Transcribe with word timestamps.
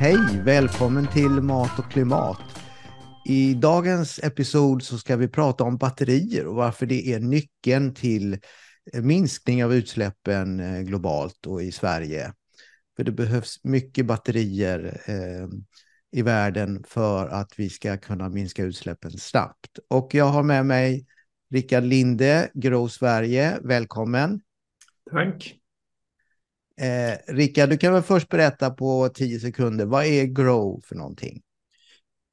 Hej! 0.00 0.42
Välkommen 0.44 1.06
till 1.06 1.30
Mat 1.30 1.78
och 1.78 1.90
klimat. 1.90 2.40
I 3.26 3.54
dagens 3.54 4.20
episod 4.22 4.82
så 4.82 4.98
ska 4.98 5.16
vi 5.16 5.28
prata 5.28 5.64
om 5.64 5.76
batterier 5.76 6.46
och 6.46 6.54
varför 6.54 6.86
det 6.86 7.12
är 7.12 7.20
nyckeln 7.20 7.94
till 7.94 8.38
minskning 9.02 9.64
av 9.64 9.74
utsläppen 9.74 10.60
eh, 10.60 10.80
globalt 10.80 11.46
och 11.46 11.62
i 11.62 11.72
Sverige. 11.72 12.32
För 12.96 13.04
det 13.04 13.12
behövs 13.12 13.64
mycket 13.64 14.06
batterier 14.06 15.00
eh, 15.06 15.48
i 16.12 16.22
världen 16.22 16.84
för 16.88 17.28
att 17.28 17.52
vi 17.56 17.70
ska 17.70 17.96
kunna 17.96 18.28
minska 18.28 18.64
utsläppen 18.64 19.10
snabbt. 19.10 19.78
Och 19.88 20.14
jag 20.14 20.24
har 20.24 20.42
med 20.42 20.66
mig 20.66 21.06
Rickard 21.50 21.84
Linde, 21.84 22.50
Grow 22.54 22.88
Sverige. 22.88 23.58
Välkommen! 23.62 24.40
Tack! 25.10 25.57
Eh, 26.80 27.34
Rickard, 27.34 27.68
du 27.68 27.76
kan 27.76 27.92
väl 27.92 28.02
först 28.02 28.28
berätta 28.28 28.70
på 28.70 29.08
tio 29.08 29.40
sekunder, 29.40 29.86
vad 29.86 30.04
är 30.04 30.24
Grow 30.24 30.80
för 30.84 30.94
någonting? 30.94 31.42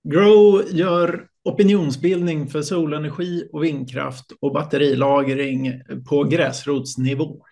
Grow 0.03 0.63
gör 0.71 1.27
opinionsbildning 1.43 2.47
för 2.47 2.61
solenergi 2.61 3.49
och 3.53 3.63
vindkraft 3.63 4.25
och 4.41 4.53
batterilagring 4.53 5.81
på 6.09 6.23
gräsrotsnivå. 6.23 7.45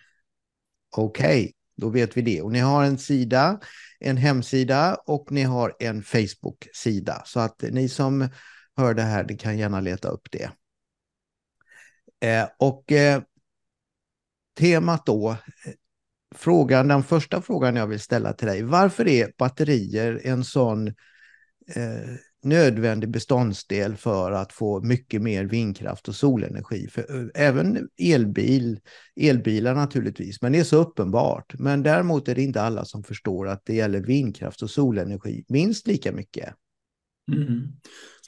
Okej, 0.95 1.41
okay, 1.41 1.51
då 1.77 1.89
vet 1.89 2.17
vi 2.17 2.21
det. 2.21 2.41
Och 2.41 2.51
ni 2.51 2.59
har 2.59 2.83
en 2.83 2.97
sida, 2.97 3.59
en 3.99 4.17
hemsida 4.17 4.95
och 5.05 5.31
ni 5.31 5.43
har 5.43 5.75
en 5.79 6.03
Facebook-sida. 6.03 7.21
Så 7.25 7.39
att 7.39 7.61
ni 7.71 7.89
som 7.89 8.29
hör 8.77 8.93
det 8.93 9.01
här, 9.01 9.23
ni 9.23 9.37
kan 9.37 9.57
gärna 9.57 9.81
leta 9.81 10.07
upp 10.07 10.27
det. 10.31 10.51
Eh, 12.27 12.49
och 12.59 12.91
eh, 12.91 13.21
temat 14.59 15.05
då, 15.05 15.35
frågan, 16.33 16.87
den 16.87 17.03
första 17.03 17.41
frågan 17.41 17.75
jag 17.75 17.87
vill 17.87 17.99
ställa 17.99 18.33
till 18.33 18.47
dig. 18.47 18.63
Varför 18.63 19.07
är 19.07 19.31
batterier 19.37 20.21
en 20.23 20.43
sån 20.43 20.87
eh, 21.75 22.15
nödvändig 22.43 23.09
beståndsdel 23.09 23.95
för 23.95 24.31
att 24.31 24.53
få 24.53 24.81
mycket 24.81 25.21
mer 25.21 25.45
vindkraft 25.45 26.07
och 26.07 26.15
solenergi? 26.15 26.87
För, 26.87 27.01
eh, 27.01 27.47
även 27.47 27.89
elbil, 27.97 28.79
elbilar 29.15 29.75
naturligtvis, 29.75 30.41
men 30.41 30.51
det 30.51 30.59
är 30.59 30.63
så 30.63 30.77
uppenbart. 30.77 31.53
Men 31.59 31.83
däremot 31.83 32.27
är 32.27 32.35
det 32.35 32.41
inte 32.41 32.61
alla 32.61 32.85
som 32.85 33.03
förstår 33.03 33.47
att 33.47 33.65
det 33.65 33.75
gäller 33.75 34.01
vindkraft 34.01 34.61
och 34.61 34.69
solenergi 34.69 35.45
minst 35.47 35.87
lika 35.87 36.11
mycket. 36.11 36.53
Mm. 37.31 37.67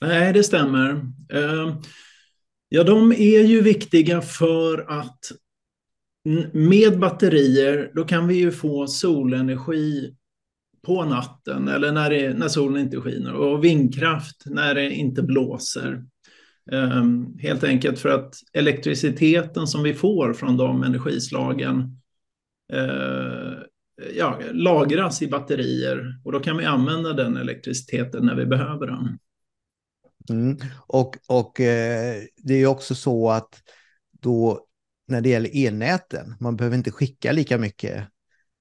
Nej, 0.01 0.33
det 0.33 0.43
stämmer. 0.43 0.91
Uh, 1.33 1.81
ja, 2.69 2.83
de 2.83 3.11
är 3.11 3.41
ju 3.41 3.61
viktiga 3.61 4.21
för 4.21 4.99
att 4.99 5.19
med 6.53 6.99
batterier, 6.99 7.91
då 7.95 8.03
kan 8.03 8.27
vi 8.27 8.35
ju 8.35 8.51
få 8.51 8.87
solenergi 8.87 10.15
på 10.85 11.05
natten 11.05 11.67
eller 11.67 11.91
när, 11.91 12.09
det, 12.09 12.33
när 12.33 12.47
solen 12.47 12.81
inte 12.81 13.01
skiner 13.01 13.33
och 13.33 13.63
vindkraft 13.63 14.43
när 14.45 14.75
det 14.75 14.89
inte 14.89 15.23
blåser. 15.23 16.05
Um, 16.71 17.37
helt 17.39 17.63
enkelt 17.63 17.99
för 17.99 18.09
att 18.09 18.35
elektriciteten 18.53 19.67
som 19.67 19.83
vi 19.83 19.93
får 19.93 20.33
från 20.33 20.57
de 20.57 20.83
energislagen 20.83 22.01
uh, 22.73 23.53
ja, 24.15 24.39
lagras 24.51 25.21
i 25.21 25.27
batterier 25.27 26.19
och 26.23 26.31
då 26.31 26.39
kan 26.39 26.57
vi 26.57 26.65
använda 26.65 27.13
den 27.13 27.37
elektriciteten 27.37 28.25
när 28.25 28.35
vi 28.35 28.45
behöver 28.45 28.87
den. 28.87 29.17
Mm. 30.29 30.57
Och, 30.87 31.17
och 31.27 31.61
eh, 31.61 32.15
det 32.37 32.53
är 32.53 32.67
också 32.67 32.95
så 32.95 33.29
att 33.29 33.61
då 34.11 34.64
när 35.07 35.21
det 35.21 35.29
gäller 35.29 35.67
elnäten. 35.67 36.35
Man 36.39 36.55
behöver 36.55 36.77
inte 36.77 36.91
skicka 36.91 37.31
lika 37.31 37.57
mycket 37.57 38.07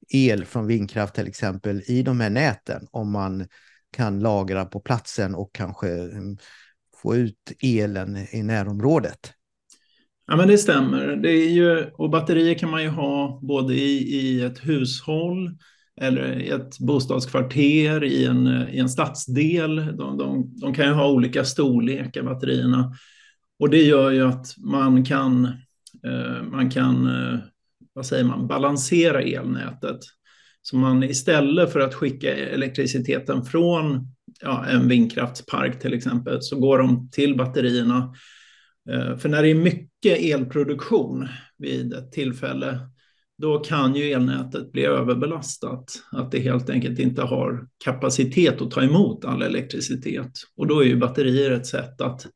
el 0.09 0.45
från 0.45 0.67
vindkraft 0.67 1.15
till 1.15 1.27
exempel 1.27 1.83
i 1.87 2.03
de 2.03 2.21
här 2.21 2.31
näten 2.31 2.87
om 2.91 3.11
man 3.11 3.47
kan 3.97 4.21
lagra 4.21 4.65
på 4.65 4.81
platsen 4.81 5.35
och 5.35 5.51
kanske 5.53 5.89
mm, 5.89 6.37
få 7.03 7.17
ut 7.17 7.53
elen 7.63 8.27
i 8.33 8.43
närområdet. 8.43 9.33
Ja, 10.27 10.37
men 10.37 10.49
det 10.49 10.59
stämmer. 10.59 11.07
Det 11.07 11.31
är 11.31 11.51
ju, 11.51 11.91
och 11.91 12.11
batterier 12.11 12.55
kan 12.55 12.71
man 12.71 12.83
ju 12.83 12.89
ha 12.89 13.41
både 13.43 13.75
i, 13.75 14.17
i 14.17 14.45
ett 14.45 14.59
hushåll 14.59 15.59
eller 16.01 16.41
i 16.41 16.49
ett 16.49 16.79
bostadskvarter, 16.79 18.05
i 18.05 18.25
en, 18.25 18.47
i 18.73 18.79
en 18.79 18.89
stadsdel. 18.89 19.77
De, 19.77 20.19
de, 20.19 20.53
de 20.61 20.75
kan 20.75 20.87
ju 20.87 20.93
ha 20.93 21.11
olika 21.11 21.45
storlekar, 21.45 22.23
batterierna. 22.23 22.93
Och 23.59 23.71
det 23.71 23.83
gör 23.83 24.11
ju 24.11 24.29
att 24.29 24.47
man 24.59 25.05
kan 25.05 25.53
Eh, 26.07 26.43
man 26.43 26.71
kan, 26.71 27.07
eh, 27.07 27.39
vad 27.93 28.07
säger 28.07 28.25
man, 28.25 28.47
balansera 28.47 29.23
elnätet. 29.23 29.99
Så 30.63 30.77
man 30.77 31.03
istället 31.03 31.73
för 31.73 31.81
att 31.81 31.95
skicka 31.95 32.37
elektriciteten 32.37 33.45
från 33.45 34.09
ja, 34.41 34.67
en 34.67 34.89
vindkraftspark 34.89 35.81
till 35.81 35.95
exempel, 35.95 36.43
så 36.43 36.61
går 36.61 36.79
de 36.79 37.11
till 37.11 37.37
batterierna. 37.37 38.15
Eh, 38.91 39.17
för 39.17 39.29
när 39.29 39.43
det 39.43 39.51
är 39.51 39.55
mycket 39.55 40.19
elproduktion 40.19 41.29
vid 41.59 41.93
ett 41.93 42.13
tillfälle, 42.13 42.79
då 43.39 43.59
kan 43.59 43.95
ju 43.95 44.13
elnätet 44.13 44.73
bli 44.73 44.85
överbelastat. 44.85 46.03
Att 46.13 46.33
det 46.33 46.41
helt 46.41 46.71
enkelt 46.71 46.99
inte 46.99 47.23
har 47.23 47.69
kapacitet 47.85 48.61
att 48.61 48.71
ta 48.71 48.83
emot 48.83 49.25
all 49.25 49.43
elektricitet. 49.43 50.33
Och 50.57 50.67
då 50.67 50.81
är 50.81 50.85
ju 50.85 50.97
batterier 50.97 51.51
ett 51.51 51.67
sätt 51.67 52.01
att 52.01 52.27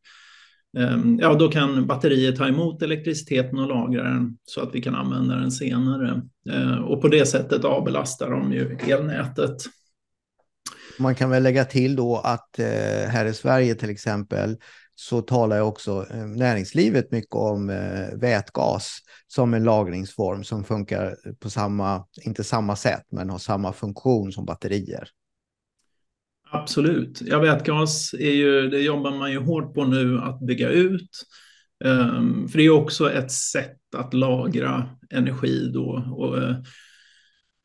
Ehm, 0.76 1.18
ja, 1.20 1.34
då 1.34 1.48
kan 1.48 1.86
batteriet 1.86 2.36
ta 2.36 2.48
emot 2.48 2.82
elektriciteten 2.82 3.58
och 3.58 3.68
lagra 3.68 4.02
den 4.02 4.38
så 4.44 4.60
att 4.60 4.74
vi 4.74 4.82
kan 4.82 4.94
använda 4.94 5.36
den 5.36 5.50
senare. 5.50 6.22
Ehm, 6.50 6.84
och 6.84 7.00
på 7.00 7.08
det 7.08 7.26
sättet 7.26 7.64
avbelastar 7.64 8.30
de 8.30 8.52
ju 8.52 8.78
elnätet. 8.88 9.56
Man 10.98 11.14
kan 11.14 11.30
väl 11.30 11.42
lägga 11.42 11.64
till 11.64 11.96
då 11.96 12.16
att 12.16 12.58
eh, 12.58 13.08
här 13.08 13.24
i 13.24 13.34
Sverige 13.34 13.74
till 13.74 13.90
exempel 13.90 14.56
så 14.94 15.22
talar 15.22 15.60
också 15.60 16.06
eh, 16.10 16.26
näringslivet 16.26 17.10
mycket 17.10 17.34
om 17.34 17.70
eh, 17.70 18.18
vätgas 18.20 18.98
som 19.26 19.54
en 19.54 19.64
lagringsform 19.64 20.44
som 20.44 20.64
funkar 20.64 21.16
på 21.38 21.50
samma, 21.50 22.04
inte 22.24 22.44
samma 22.44 22.76
sätt, 22.76 23.04
men 23.10 23.30
har 23.30 23.38
samma 23.38 23.72
funktion 23.72 24.32
som 24.32 24.44
batterier. 24.44 25.08
Absolut. 26.50 27.22
Ja, 27.26 27.38
vätgas 27.38 28.14
är 28.14 28.32
ju, 28.32 28.68
det 28.68 28.80
jobbar 28.80 29.10
man 29.10 29.32
ju 29.32 29.38
hårt 29.38 29.74
på 29.74 29.84
nu 29.84 30.18
att 30.18 30.40
bygga 30.40 30.68
ut. 30.68 31.10
Um, 31.84 32.48
för 32.48 32.58
det 32.58 32.64
är 32.64 32.70
också 32.70 33.12
ett 33.12 33.30
sätt 33.30 33.76
att 33.96 34.14
lagra 34.14 34.88
energi 35.10 35.70
då. 35.74 36.14
Och, 36.16 36.36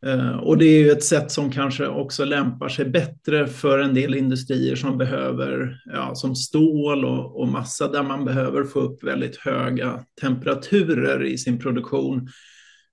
uh, 0.10 0.38
och 0.38 0.58
det 0.58 0.66
är 0.66 0.80
ju 0.80 0.92
ett 0.92 1.04
sätt 1.04 1.32
som 1.32 1.52
kanske 1.52 1.88
också 1.88 2.26
lämpar 2.26 2.70
sig 2.70 2.86
bättre 2.86 3.48
för 3.48 3.80
en 3.80 3.94
del 3.94 4.16
industrier 4.16 4.76
som 4.76 4.98
behöver, 4.98 5.82
ja, 5.86 6.16
som 6.16 6.36
stål 6.36 7.06
och, 7.06 7.42
och 7.42 7.48
massa, 7.48 7.88
där 7.88 8.04
man 8.04 8.26
behöver 8.26 8.64
få 8.64 8.80
upp 8.80 9.04
väldigt 9.04 9.38
höga 9.38 10.06
temperaturer 10.22 11.24
i 11.24 11.38
sin 11.38 11.60
produktion. 11.60 12.30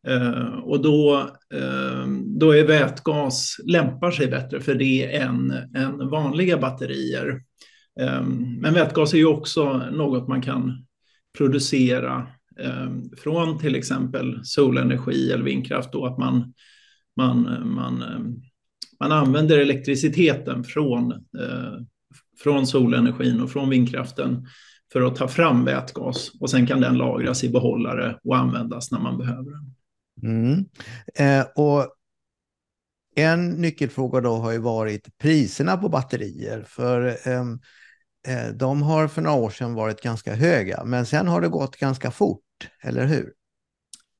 Eh, 0.06 0.58
och 0.62 0.82
då, 0.82 1.30
eh, 1.54 2.06
då 2.26 2.56
är 2.56 2.66
vätgas 2.66 3.56
lämpar 3.64 4.10
sig 4.10 4.26
bättre 4.26 4.60
för 4.60 4.74
det 4.74 5.16
än, 5.16 5.50
än 5.76 6.08
vanliga 6.08 6.58
batterier. 6.58 7.42
Eh, 8.00 8.22
men 8.60 8.74
vätgas 8.74 9.14
är 9.14 9.18
ju 9.18 9.26
också 9.26 9.78
något 9.92 10.28
man 10.28 10.42
kan 10.42 10.86
producera 11.38 12.26
eh, 12.60 12.90
från 13.18 13.58
till 13.58 13.74
exempel 13.74 14.40
solenergi 14.42 15.32
eller 15.32 15.44
vindkraft. 15.44 15.92
Då 15.92 16.06
att 16.06 16.18
man, 16.18 16.54
man, 17.16 17.68
man, 17.74 18.02
eh, 18.02 18.20
man 19.00 19.12
använder 19.12 19.58
elektriciteten 19.58 20.64
från, 20.64 21.12
eh, 21.12 21.74
från 22.42 22.66
solenergin 22.66 23.40
och 23.40 23.50
från 23.50 23.70
vindkraften 23.70 24.46
för 24.92 25.02
att 25.02 25.16
ta 25.16 25.28
fram 25.28 25.64
vätgas 25.64 26.30
och 26.40 26.50
sen 26.50 26.66
kan 26.66 26.80
den 26.80 26.98
lagras 26.98 27.44
i 27.44 27.48
behållare 27.48 28.18
och 28.24 28.36
användas 28.36 28.92
när 28.92 28.98
man 29.00 29.18
behöver 29.18 29.50
den. 29.50 29.74
Mm. 30.22 30.64
Eh, 31.14 31.46
och 31.56 31.96
en 33.16 33.50
nyckelfråga 33.50 34.20
då 34.20 34.34
har 34.36 34.52
ju 34.52 34.58
varit 34.58 35.18
priserna 35.18 35.76
på 35.76 35.88
batterier. 35.88 36.64
För 36.68 37.28
ehm, 37.28 37.58
eh, 38.28 38.54
de 38.54 38.82
har 38.82 39.08
för 39.08 39.22
några 39.22 39.36
år 39.36 39.50
sedan 39.50 39.74
varit 39.74 40.02
ganska 40.02 40.34
höga, 40.34 40.84
men 40.84 41.06
sen 41.06 41.28
har 41.28 41.40
det 41.40 41.48
gått 41.48 41.76
ganska 41.76 42.10
fort, 42.10 42.44
eller 42.82 43.06
hur? 43.06 43.32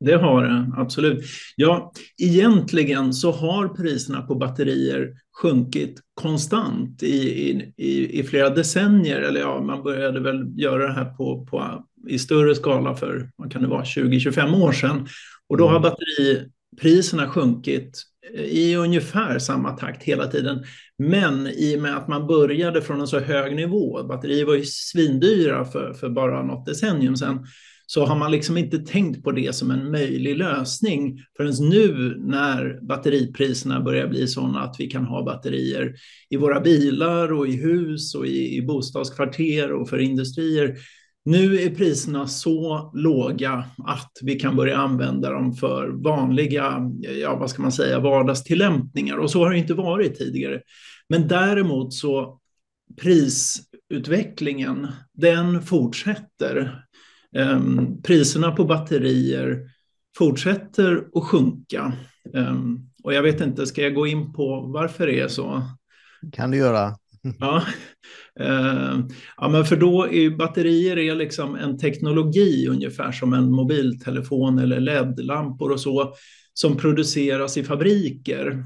Det 0.04 0.14
har 0.14 0.44
det, 0.44 0.72
absolut. 0.76 1.24
Ja, 1.56 1.92
egentligen 2.22 3.12
så 3.12 3.32
har 3.32 3.68
priserna 3.68 4.22
på 4.22 4.34
batterier 4.34 5.12
sjunkit 5.42 6.00
konstant 6.14 7.02
i, 7.02 7.50
i, 7.76 8.20
i 8.20 8.22
flera 8.22 8.50
decennier. 8.50 9.20
Eller 9.20 9.40
ja, 9.40 9.62
man 9.62 9.82
började 9.82 10.20
väl 10.20 10.60
göra 10.60 10.86
det 10.86 10.92
här 10.92 11.04
på, 11.04 11.46
på, 11.46 11.84
i 12.08 12.18
större 12.18 12.54
skala 12.54 12.94
för, 12.94 13.30
vad 13.36 13.52
kan 13.52 13.62
det 13.62 13.68
vara, 13.68 13.84
20-25 13.84 14.62
år 14.62 14.72
sedan. 14.72 15.08
Och 15.50 15.56
då 15.56 15.68
har 15.68 15.76
mm. 15.76 15.82
batteripriserna 15.82 17.28
sjunkit 17.28 18.02
i 18.34 18.76
ungefär 18.76 19.38
samma 19.38 19.70
takt 19.70 20.02
hela 20.02 20.26
tiden. 20.26 20.64
Men 20.98 21.46
i 21.46 21.76
och 21.76 21.82
med 21.82 21.96
att 21.96 22.08
man 22.08 22.26
började 22.26 22.82
från 22.82 23.00
en 23.00 23.06
så 23.06 23.18
hög 23.18 23.56
nivå, 23.56 24.02
batterier 24.02 24.44
var 24.44 24.54
ju 24.54 24.64
svindyra 24.64 25.64
för, 25.64 25.92
för 25.92 26.08
bara 26.08 26.42
något 26.42 26.66
decennium 26.66 27.16
sedan, 27.16 27.46
så 27.86 28.06
har 28.06 28.16
man 28.16 28.30
liksom 28.30 28.56
inte 28.56 28.78
tänkt 28.78 29.24
på 29.24 29.32
det 29.32 29.54
som 29.54 29.70
en 29.70 29.90
möjlig 29.90 30.36
lösning 30.36 31.18
förrän 31.36 31.68
nu 31.68 32.16
när 32.18 32.86
batteripriserna 32.88 33.80
börjar 33.80 34.08
bli 34.08 34.26
sådana 34.28 34.60
att 34.60 34.76
vi 34.78 34.86
kan 34.86 35.04
ha 35.04 35.24
batterier 35.24 35.94
i 36.28 36.36
våra 36.36 36.60
bilar 36.60 37.32
och 37.32 37.48
i 37.48 37.56
hus 37.56 38.14
och 38.14 38.26
i, 38.26 38.56
i 38.56 38.62
bostadskvarter 38.62 39.72
och 39.72 39.88
för 39.88 39.98
industrier. 39.98 40.76
Nu 41.24 41.60
är 41.60 41.70
priserna 41.70 42.26
så 42.26 42.90
låga 42.94 43.64
att 43.86 44.12
vi 44.22 44.34
kan 44.34 44.56
börja 44.56 44.76
använda 44.76 45.30
dem 45.30 45.52
för 45.52 45.88
vanliga, 45.88 46.90
ja 47.00 47.36
vad 47.36 47.50
ska 47.50 47.62
man 47.62 47.72
säga, 47.72 48.00
vardagstillämpningar 48.00 49.16
och 49.16 49.30
så 49.30 49.44
har 49.44 49.50
det 49.50 49.58
inte 49.58 49.74
varit 49.74 50.18
tidigare. 50.18 50.60
Men 51.08 51.28
däremot 51.28 51.94
så 51.94 52.40
prisutvecklingen, 53.00 54.86
den 55.12 55.62
fortsätter. 55.62 56.84
Um, 57.36 58.02
priserna 58.02 58.52
på 58.52 58.64
batterier 58.64 59.70
fortsätter 60.18 61.04
att 61.14 61.24
sjunka. 61.24 61.92
Um, 62.34 62.90
och 63.02 63.14
jag 63.14 63.22
vet 63.22 63.40
inte, 63.40 63.66
ska 63.66 63.82
jag 63.82 63.94
gå 63.94 64.06
in 64.06 64.32
på 64.32 64.60
varför 64.60 65.06
det 65.06 65.20
är 65.20 65.28
så? 65.28 65.62
kan 66.32 66.50
du 66.50 66.56
göra. 66.56 66.96
Ja. 67.38 67.62
Eh, 68.40 68.98
ja, 69.36 69.48
men 69.48 69.64
för 69.64 69.76
då 69.76 70.08
är 70.08 70.30
batterier 70.30 70.98
är 70.98 71.14
liksom 71.14 71.54
en 71.54 71.78
teknologi 71.78 72.66
ungefär 72.68 73.12
som 73.12 73.32
en 73.32 73.52
mobiltelefon 73.52 74.58
eller 74.58 74.80
LED-lampor 74.80 75.72
och 75.72 75.80
så 75.80 76.14
som 76.54 76.76
produceras 76.76 77.56
i 77.56 77.64
fabriker. 77.64 78.64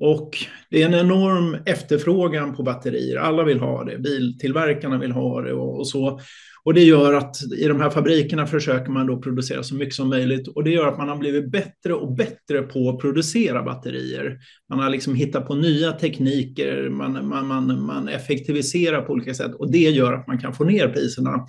Och 0.00 0.30
det 0.70 0.82
är 0.82 0.86
en 0.86 0.94
enorm 0.94 1.56
efterfrågan 1.66 2.56
på 2.56 2.62
batterier. 2.62 3.16
Alla 3.16 3.44
vill 3.44 3.60
ha 3.60 3.84
det. 3.84 3.98
Biltillverkarna 3.98 4.98
vill 4.98 5.12
ha 5.12 5.40
det 5.40 5.52
och, 5.52 5.78
och, 5.78 5.88
så. 5.88 6.20
Och 6.64 6.74
det 6.74 6.84
gör 6.84 7.14
att 7.14 7.36
i 7.58 7.64
de 7.68 7.80
här 7.80 7.90
fabrikerna 7.90 8.46
försöker 8.46 8.90
man 8.90 9.06
då 9.06 9.22
producera 9.22 9.62
så 9.62 9.74
mycket 9.74 9.94
som 9.94 10.08
möjligt. 10.08 10.48
Och 10.48 10.64
det 10.64 10.70
gör 10.70 10.88
att 10.88 10.98
man 10.98 11.08
har 11.08 11.16
blivit 11.16 11.50
bättre 11.50 11.94
och 11.94 12.14
bättre 12.14 12.62
på 12.62 12.88
att 12.88 12.98
producera 12.98 13.62
batterier. 13.62 14.38
Man 14.68 14.78
har 14.78 14.90
liksom 14.90 15.14
hittat 15.14 15.46
på 15.46 15.54
nya 15.54 15.92
tekniker, 15.92 16.88
man, 16.88 17.28
man, 17.28 17.46
man, 17.46 17.86
man 17.86 18.08
effektiviserar 18.08 19.02
på 19.02 19.12
olika 19.12 19.34
sätt. 19.34 19.54
Och 19.54 19.72
det 19.72 19.90
gör 19.90 20.12
att 20.12 20.26
man 20.26 20.38
kan 20.38 20.54
få 20.54 20.64
ner 20.64 20.88
priserna. 20.88 21.46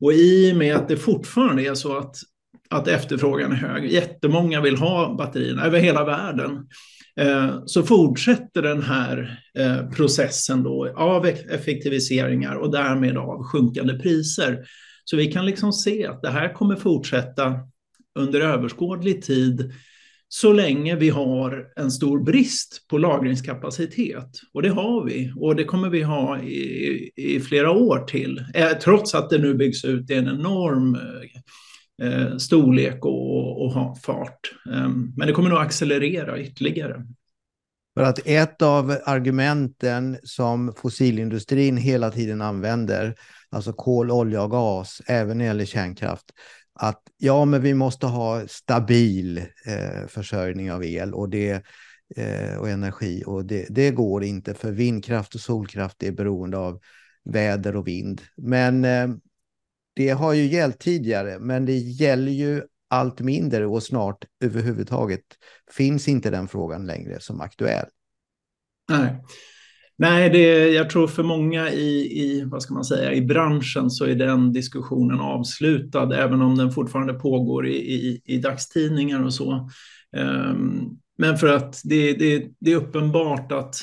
Och 0.00 0.12
i 0.12 0.52
och 0.52 0.56
med 0.56 0.76
att 0.76 0.88
det 0.88 0.96
fortfarande 0.96 1.66
är 1.66 1.74
så 1.74 1.96
att, 1.98 2.16
att 2.70 2.88
efterfrågan 2.88 3.52
är 3.52 3.56
hög, 3.56 3.92
jättemånga 3.92 4.60
vill 4.60 4.76
ha 4.76 5.14
batterierna 5.18 5.64
över 5.64 5.78
hela 5.78 6.04
världen, 6.04 6.66
Eh, 7.20 7.62
så 7.66 7.82
fortsätter 7.82 8.62
den 8.62 8.82
här 8.82 9.40
eh, 9.58 9.90
processen 9.90 10.62
då 10.62 10.94
av 10.96 11.26
effektiviseringar 11.26 12.54
och 12.54 12.72
därmed 12.72 13.16
av 13.16 13.44
sjunkande 13.44 13.98
priser. 13.98 14.66
Så 15.04 15.16
vi 15.16 15.32
kan 15.32 15.46
liksom 15.46 15.72
se 15.72 16.06
att 16.06 16.22
det 16.22 16.30
här 16.30 16.54
kommer 16.54 16.76
fortsätta 16.76 17.54
under 18.18 18.40
överskådlig 18.40 19.22
tid 19.22 19.72
så 20.28 20.52
länge 20.52 20.96
vi 20.96 21.08
har 21.08 21.66
en 21.76 21.90
stor 21.90 22.20
brist 22.20 22.86
på 22.88 22.98
lagringskapacitet. 22.98 24.30
Och 24.52 24.62
det 24.62 24.68
har 24.68 25.04
vi, 25.04 25.32
och 25.36 25.56
det 25.56 25.64
kommer 25.64 25.88
vi 25.88 26.02
ha 26.02 26.40
i, 26.42 27.10
i 27.16 27.40
flera 27.40 27.70
år 27.70 27.98
till, 27.98 28.44
eh, 28.54 28.78
trots 28.82 29.14
att 29.14 29.30
det 29.30 29.38
nu 29.38 29.54
byggs 29.54 29.84
ut 29.84 30.10
i 30.10 30.14
en 30.14 30.28
enorm 30.28 30.94
eh, 30.94 31.35
eh, 32.02 32.36
storlek 32.36 33.04
och, 33.04 33.62
och 33.64 33.72
ha 33.72 33.94
fart. 33.94 34.40
Ehm, 34.74 35.12
men 35.16 35.26
det 35.26 35.32
kommer 35.32 35.50
nog 35.50 35.58
accelerera 35.58 36.40
ytterligare. 36.40 37.06
För 37.96 38.02
att 38.02 38.18
ett 38.24 38.62
av 38.62 38.98
argumenten 39.04 40.18
som 40.22 40.74
fossilindustrin 40.76 41.76
hela 41.76 42.10
tiden 42.10 42.42
använder, 42.42 43.14
alltså 43.50 43.72
kol, 43.72 44.10
olja 44.10 44.42
och 44.42 44.50
gas, 44.50 45.02
även 45.06 45.38
när 45.38 45.44
det 45.44 45.48
gäller 45.48 45.64
kärnkraft, 45.64 46.24
att 46.74 47.02
ja, 47.16 47.44
men 47.44 47.62
vi 47.62 47.74
måste 47.74 48.06
ha 48.06 48.48
stabil 48.48 49.38
eh, 49.66 50.06
försörjning 50.08 50.72
av 50.72 50.84
el 50.84 51.14
och, 51.14 51.28
det, 51.28 51.64
eh, 52.16 52.56
och 52.58 52.68
energi 52.68 53.22
och 53.26 53.44
det, 53.44 53.66
det, 53.70 53.90
går 53.90 54.24
inte 54.24 54.54
för 54.54 54.72
vindkraft 54.72 55.34
och 55.34 55.40
solkraft 55.40 56.02
är 56.02 56.12
beroende 56.12 56.58
av 56.58 56.80
väder 57.24 57.76
och 57.76 57.88
vind. 57.88 58.22
Men 58.36 58.84
eh, 58.84 59.08
det 59.96 60.10
har 60.10 60.32
ju 60.32 60.46
gällt 60.46 60.78
tidigare, 60.78 61.38
men 61.38 61.64
det 61.64 61.76
gäller 61.76 62.32
ju 62.32 62.62
allt 62.90 63.20
mindre 63.20 63.66
och 63.66 63.82
snart 63.82 64.24
överhuvudtaget 64.44 65.24
finns 65.76 66.08
inte 66.08 66.30
den 66.30 66.48
frågan 66.48 66.86
längre 66.86 67.20
som 67.20 67.40
aktuell. 67.40 67.86
Nej, 68.88 69.22
Nej 69.98 70.30
det, 70.30 70.68
jag 70.68 70.90
tror 70.90 71.06
för 71.06 71.22
många 71.22 71.70
i, 71.70 72.20
i, 72.22 72.44
vad 72.44 72.62
ska 72.62 72.74
man 72.74 72.84
säga, 72.84 73.12
i 73.12 73.22
branschen 73.22 73.90
så 73.90 74.04
är 74.04 74.14
den 74.14 74.52
diskussionen 74.52 75.20
avslutad, 75.20 76.16
även 76.16 76.42
om 76.42 76.56
den 76.56 76.72
fortfarande 76.72 77.14
pågår 77.14 77.66
i, 77.66 77.76
i, 77.76 78.22
i 78.24 78.38
dagstidningar 78.38 79.24
och 79.24 79.34
så. 79.34 79.70
Um, 80.16 80.98
men 81.18 81.36
för 81.36 81.48
att 81.48 81.80
det, 81.84 82.12
det, 82.12 82.48
det 82.60 82.72
är 82.72 82.76
uppenbart 82.76 83.52
att 83.52 83.76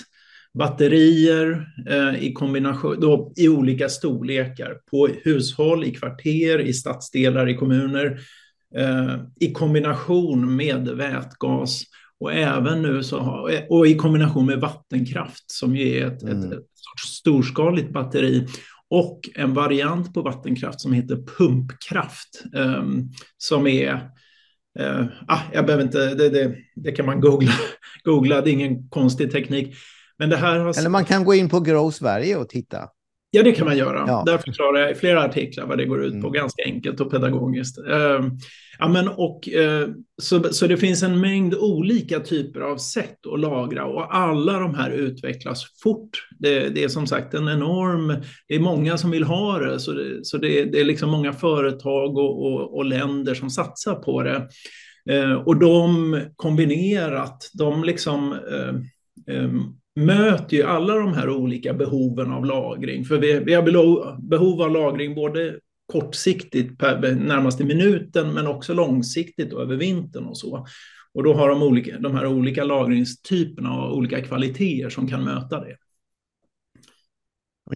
batterier 0.54 1.68
eh, 1.90 2.24
i 2.24 2.34
kombination 2.34 3.00
då, 3.00 3.34
i 3.36 3.50
olika 3.50 3.90
storlekar 3.90 4.78
på 4.92 5.08
hushåll, 5.24 5.84
i 5.84 5.92
kvarter, 5.92 6.60
i 6.60 6.74
stadsdelar, 6.74 7.50
i 7.50 7.56
kommuner 7.56 8.20
eh, 8.76 9.16
i 9.40 9.52
kombination 9.52 10.56
med 10.56 10.88
vätgas 10.88 11.84
och 12.20 12.34
även 12.34 12.82
nu 12.82 13.04
så 13.04 13.20
har, 13.20 13.66
och 13.70 13.88
i 13.88 13.96
kombination 13.96 14.46
med 14.46 14.60
vattenkraft 14.60 15.52
som 15.52 15.76
ju 15.76 15.98
är 15.98 16.08
ett, 16.08 16.24
mm. 16.24 16.38
ett, 16.38 16.46
ett 16.46 16.66
sorts 16.76 17.08
storskaligt 17.08 17.94
batteri 17.94 18.48
och 18.90 19.20
en 19.36 19.54
variant 19.54 20.14
på 20.14 20.22
vattenkraft 20.22 20.82
som 20.82 20.94
heter 20.94 21.16
pumpkraft 21.38 22.44
eh, 22.56 22.84
som 23.38 23.68
är 23.68 24.10
Uh, 24.80 25.06
ah, 25.28 25.40
jag 25.54 25.66
behöver 25.66 25.84
inte, 25.84 26.16
det, 26.16 26.30
det, 26.30 26.56
det, 26.76 26.92
kan 26.92 27.06
man 27.06 27.22
googla, 27.22 27.52
googla, 28.04 28.42
det 28.42 28.50
är 28.50 28.54
ingen 28.54 28.90
konstig 28.90 29.32
teknik. 29.32 29.76
Men 30.20 30.30
det 30.30 30.38
här 30.38 30.60
har... 30.60 30.80
Eller 30.80 30.90
man 30.90 31.06
kan 31.06 31.24
gå 31.24 31.34
in 31.34 31.50
på 31.50 31.60
Grow 31.60 31.92
Sverige 31.92 32.38
och 32.38 32.50
titta. 32.50 32.90
Ja, 33.36 33.44
det 33.44 33.52
kan 33.52 33.68
man 33.68 33.78
göra. 33.78 34.04
Ja. 34.08 34.24
Där 34.26 34.38
förklarar 34.38 34.80
jag 34.80 34.92
i 34.92 34.96
flera 34.96 35.24
artiklar 35.24 35.66
vad 35.66 35.78
det 35.78 35.86
går 35.86 36.04
ut 36.04 36.12
på, 36.12 36.28
mm. 36.28 36.32
ganska 36.32 36.64
enkelt 36.66 37.00
och 37.00 37.12
pedagogiskt. 37.12 37.78
Uh, 37.78 38.30
ja, 38.80 38.88
men 38.88 39.08
och, 39.08 39.50
uh, 39.58 39.88
så, 40.22 40.44
så 40.44 40.68
det 40.68 40.78
finns 40.78 41.04
en 41.04 41.20
mängd 41.20 41.56
olika 41.56 42.20
typer 42.20 42.60
av 42.60 42.78
sätt 42.78 43.18
att 43.34 43.40
lagra 43.40 43.86
och 43.86 44.16
alla 44.16 44.60
de 44.60 44.76
här 44.76 44.92
utvecklas 44.92 45.66
fort. 45.84 46.28
Det, 46.40 46.70
det 46.70 46.84
är 46.84 46.88
som 46.88 47.08
sagt 47.08 47.34
en 47.34 47.50
enorm, 47.50 48.16
det 48.48 48.56
är 48.56 48.60
många 48.60 48.98
som 48.98 49.12
vill 49.12 49.24
ha 49.24 49.60
det, 49.60 49.80
så 49.80 49.92
det, 49.92 50.26
så 50.26 50.38
det, 50.38 50.66
det 50.66 50.80
är 50.80 50.86
liksom 50.86 51.10
många 51.10 51.34
företag 51.34 52.18
och, 52.18 52.46
och, 52.46 52.78
och, 52.78 52.86
länder 52.86 53.34
som 53.34 53.50
satsar 53.50 53.96
på 53.96 54.24
det. 54.24 54.48
Uh, 55.12 55.34
och 55.34 55.60
de 55.60 56.20
kombinerat, 56.36 57.50
de 57.54 57.84
liksom 57.84 58.36
um, 59.28 59.78
möter 59.96 60.58
ju 60.58 60.64
alla 60.64 60.96
de 60.96 61.14
här 61.14 61.30
olika 61.30 61.74
behoven 61.74 62.32
av 62.32 62.46
lagring. 62.46 63.06
För 63.06 63.18
vi, 63.18 63.40
vi 63.40 63.54
har 63.54 63.64
behov 64.30 64.62
av 64.62 64.72
lagring 64.72 65.16
både 65.16 65.60
kortsiktigt, 65.86 66.80
per, 66.80 67.16
närmast 67.16 67.62
i 67.62 67.64
minuten, 67.64 68.34
men 68.34 68.48
också 68.48 68.74
långsiktigt 68.74 69.54
och 69.54 69.62
över 69.62 69.76
vintern 69.76 70.26
och 70.26 70.38
så. 70.38 70.68
Och 71.14 71.24
då 71.24 71.34
har 71.34 71.50
de, 71.50 71.64
olika, 71.64 72.00
de 72.00 72.16
här 72.16 72.26
olika 72.26 72.64
lagringstyperna 72.64 73.74
och 73.74 73.98
olika 73.98 74.22
kvaliteter 74.22 74.90
som 74.90 75.08
kan 75.08 75.24
möta 75.24 75.60
det. 75.60 75.78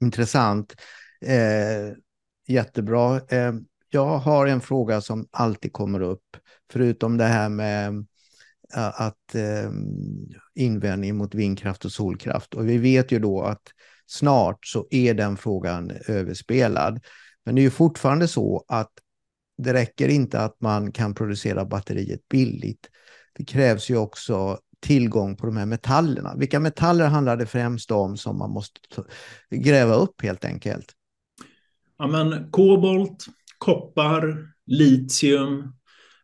Intressant. 0.02 0.76
Eh, 1.26 1.96
jättebra. 2.48 3.16
Eh, 3.16 3.54
jag 3.90 4.18
har 4.18 4.48
en 4.48 4.62
fråga 4.62 5.02
som 5.02 5.28
alltid 5.32 5.74
kommer 5.74 6.02
upp, 6.02 6.38
förutom 6.72 7.18
det 7.18 7.24
här 7.24 7.50
med 7.50 8.06
att 8.74 9.36
eh, 9.36 9.72
invändning 10.56 11.18
mot 11.18 11.36
vindkraft 11.36 11.86
och 11.86 11.92
solkraft. 11.92 12.54
Och 12.54 12.70
vi 12.70 12.78
vet 12.78 13.12
ju 13.12 13.20
då 13.20 13.42
att 13.42 13.62
snart 14.06 14.66
så 14.66 14.88
är 14.90 15.14
den 15.14 15.38
frågan 15.38 15.92
överspelad. 16.08 17.00
Men 17.46 17.56
det 17.56 17.62
är 17.62 17.64
ju 17.64 17.70
fortfarande 17.70 18.28
så 18.28 18.66
att 18.68 18.92
det 19.58 19.74
räcker 19.74 20.10
inte 20.10 20.40
att 20.40 20.62
man 20.62 20.92
kan 20.92 21.14
producera 21.14 21.66
batteriet 21.66 22.28
billigt. 22.28 22.90
Det 23.34 23.46
krävs 23.46 23.90
ju 23.90 23.98
också 23.98 24.60
tillgång 24.80 25.36
på 25.36 25.46
de 25.46 25.58
här 25.58 25.66
metallerna. 25.66 26.36
Vilka 26.38 26.60
metaller 26.60 27.08
handlar 27.08 27.38
det 27.38 27.46
främst 27.46 27.92
om 27.92 28.18
som 28.18 28.38
man 28.38 28.52
måste 28.52 28.80
gräva 29.50 29.94
upp 29.94 30.22
helt 30.22 30.46
enkelt? 30.46 30.94
Ja, 31.98 32.08
men 32.08 32.52
kobolt, 32.52 33.26
koppar, 33.58 34.48
litium, 34.66 35.60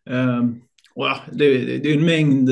eh, 0.10 0.44
och 0.96 1.06
ja, 1.06 1.20
det, 1.32 1.78
det, 1.78 1.92
är 1.92 1.98
en 1.98 2.06
mängd 2.06 2.50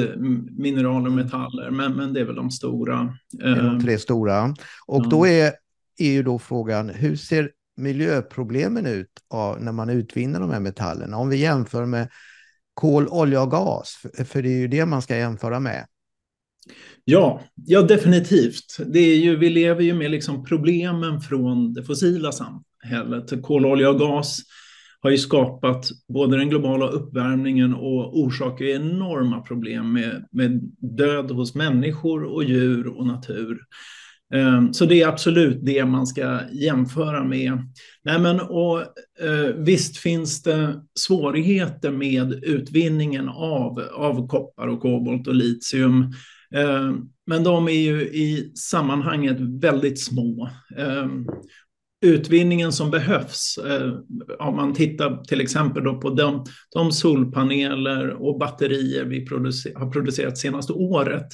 mineraler 0.58 1.08
och 1.08 1.16
metaller, 1.16 1.72
men, 1.72 1.94
men 1.94 2.14
det 2.14 2.20
är 2.20 2.26
väl 2.26 2.36
de 2.36 2.52
stora. 2.52 3.18
Det 3.32 3.44
är 3.44 3.56
de 3.56 3.68
ehm, 3.68 3.82
tre 3.82 3.98
stora. 3.98 4.56
Och 4.88 5.06
ja. 5.06 5.10
då 5.10 5.28
är, 5.28 5.52
är 5.98 6.12
ju 6.12 6.24
då 6.24 6.40
frågan, 6.40 6.90
hur 6.90 7.16
ser 7.16 7.52
miljöproblemen 7.78 8.86
ut 8.86 9.12
när 9.60 9.72
man 9.72 9.90
utvinner 9.90 10.40
de 10.40 10.50
här 10.50 10.60
metallerna? 10.60 11.18
Om 11.18 11.30
vi 11.30 11.38
jämför 11.38 11.86
med 11.86 12.10
kol, 12.74 13.08
olja 13.08 13.42
och 13.42 13.52
gas, 13.52 14.02
för 14.26 14.42
det 14.42 14.50
är 14.50 14.60
ju 14.60 14.68
det 14.68 14.86
man 14.86 15.02
ska 15.02 15.18
jämföra 15.18 15.60
med. 15.60 15.86
Ja, 17.04 17.42
ja 17.56 17.82
definitivt. 17.82 18.78
Det 18.86 19.00
är 19.00 19.18
ju, 19.18 19.36
vi 19.36 19.50
lever 19.50 19.82
ju 19.82 19.94
med 19.94 20.12
liksom 20.12 20.46
problemen 20.46 21.22
från 21.22 21.74
det 21.74 21.84
fossila 21.84 22.32
samhället, 22.32 23.44
kol, 23.44 23.66
olja 23.66 23.90
och 23.90 24.00
gas 24.00 24.42
har 25.02 25.10
ju 25.10 25.18
skapat 25.18 25.90
både 26.14 26.38
den 26.38 26.50
globala 26.50 26.88
uppvärmningen 26.88 27.74
och 27.74 28.20
orsakar 28.20 28.66
enorma 28.66 29.42
problem 29.42 29.94
med, 29.94 30.28
med 30.32 30.62
död 30.98 31.32
hos 31.32 31.56
människor 31.56 32.24
och 32.24 32.44
djur 32.44 32.88
och 32.88 33.08
natur. 33.08 33.60
Ehm, 34.34 34.74
så 34.74 34.86
det 34.86 35.02
är 35.02 35.08
absolut 35.08 35.60
det 35.62 35.86
man 35.86 36.08
ska 36.08 36.40
jämföra 36.52 37.24
med. 37.24 37.58
Nej, 38.04 38.20
men, 38.20 38.40
och, 38.40 38.80
eh, 39.22 39.56
visst 39.58 39.98
finns 39.98 40.44
det 40.44 40.82
svårigheter 41.00 41.92
med 41.92 42.34
utvinningen 42.44 43.30
av, 43.30 43.80
av 43.94 44.28
koppar 44.28 44.68
och 44.68 44.82
kobolt 44.82 45.28
och 45.28 45.36
litium. 45.36 46.14
Ehm, 46.56 47.10
men 47.26 47.44
de 47.44 47.68
är 47.68 47.82
ju 47.82 48.02
i 48.02 48.52
sammanhanget 48.56 49.38
väldigt 49.40 50.00
små. 50.04 50.50
Ehm, 50.78 51.28
Utvinningen 52.02 52.72
som 52.72 52.92
behövs, 52.92 53.58
eh, 53.58 53.94
om 54.40 54.56
man 54.56 54.74
tittar 54.74 55.24
till 55.24 55.42
exempel 55.42 55.84
då 55.84 56.02
på 56.02 56.10
de, 56.10 56.46
de 56.74 56.92
solpaneler 56.92 58.10
och 58.10 58.40
batterier 58.40 59.06
vi 59.06 59.26
producer, 59.26 59.74
har 59.76 59.92
producerat 59.92 60.38
senaste 60.38 60.74
året, 60.74 61.28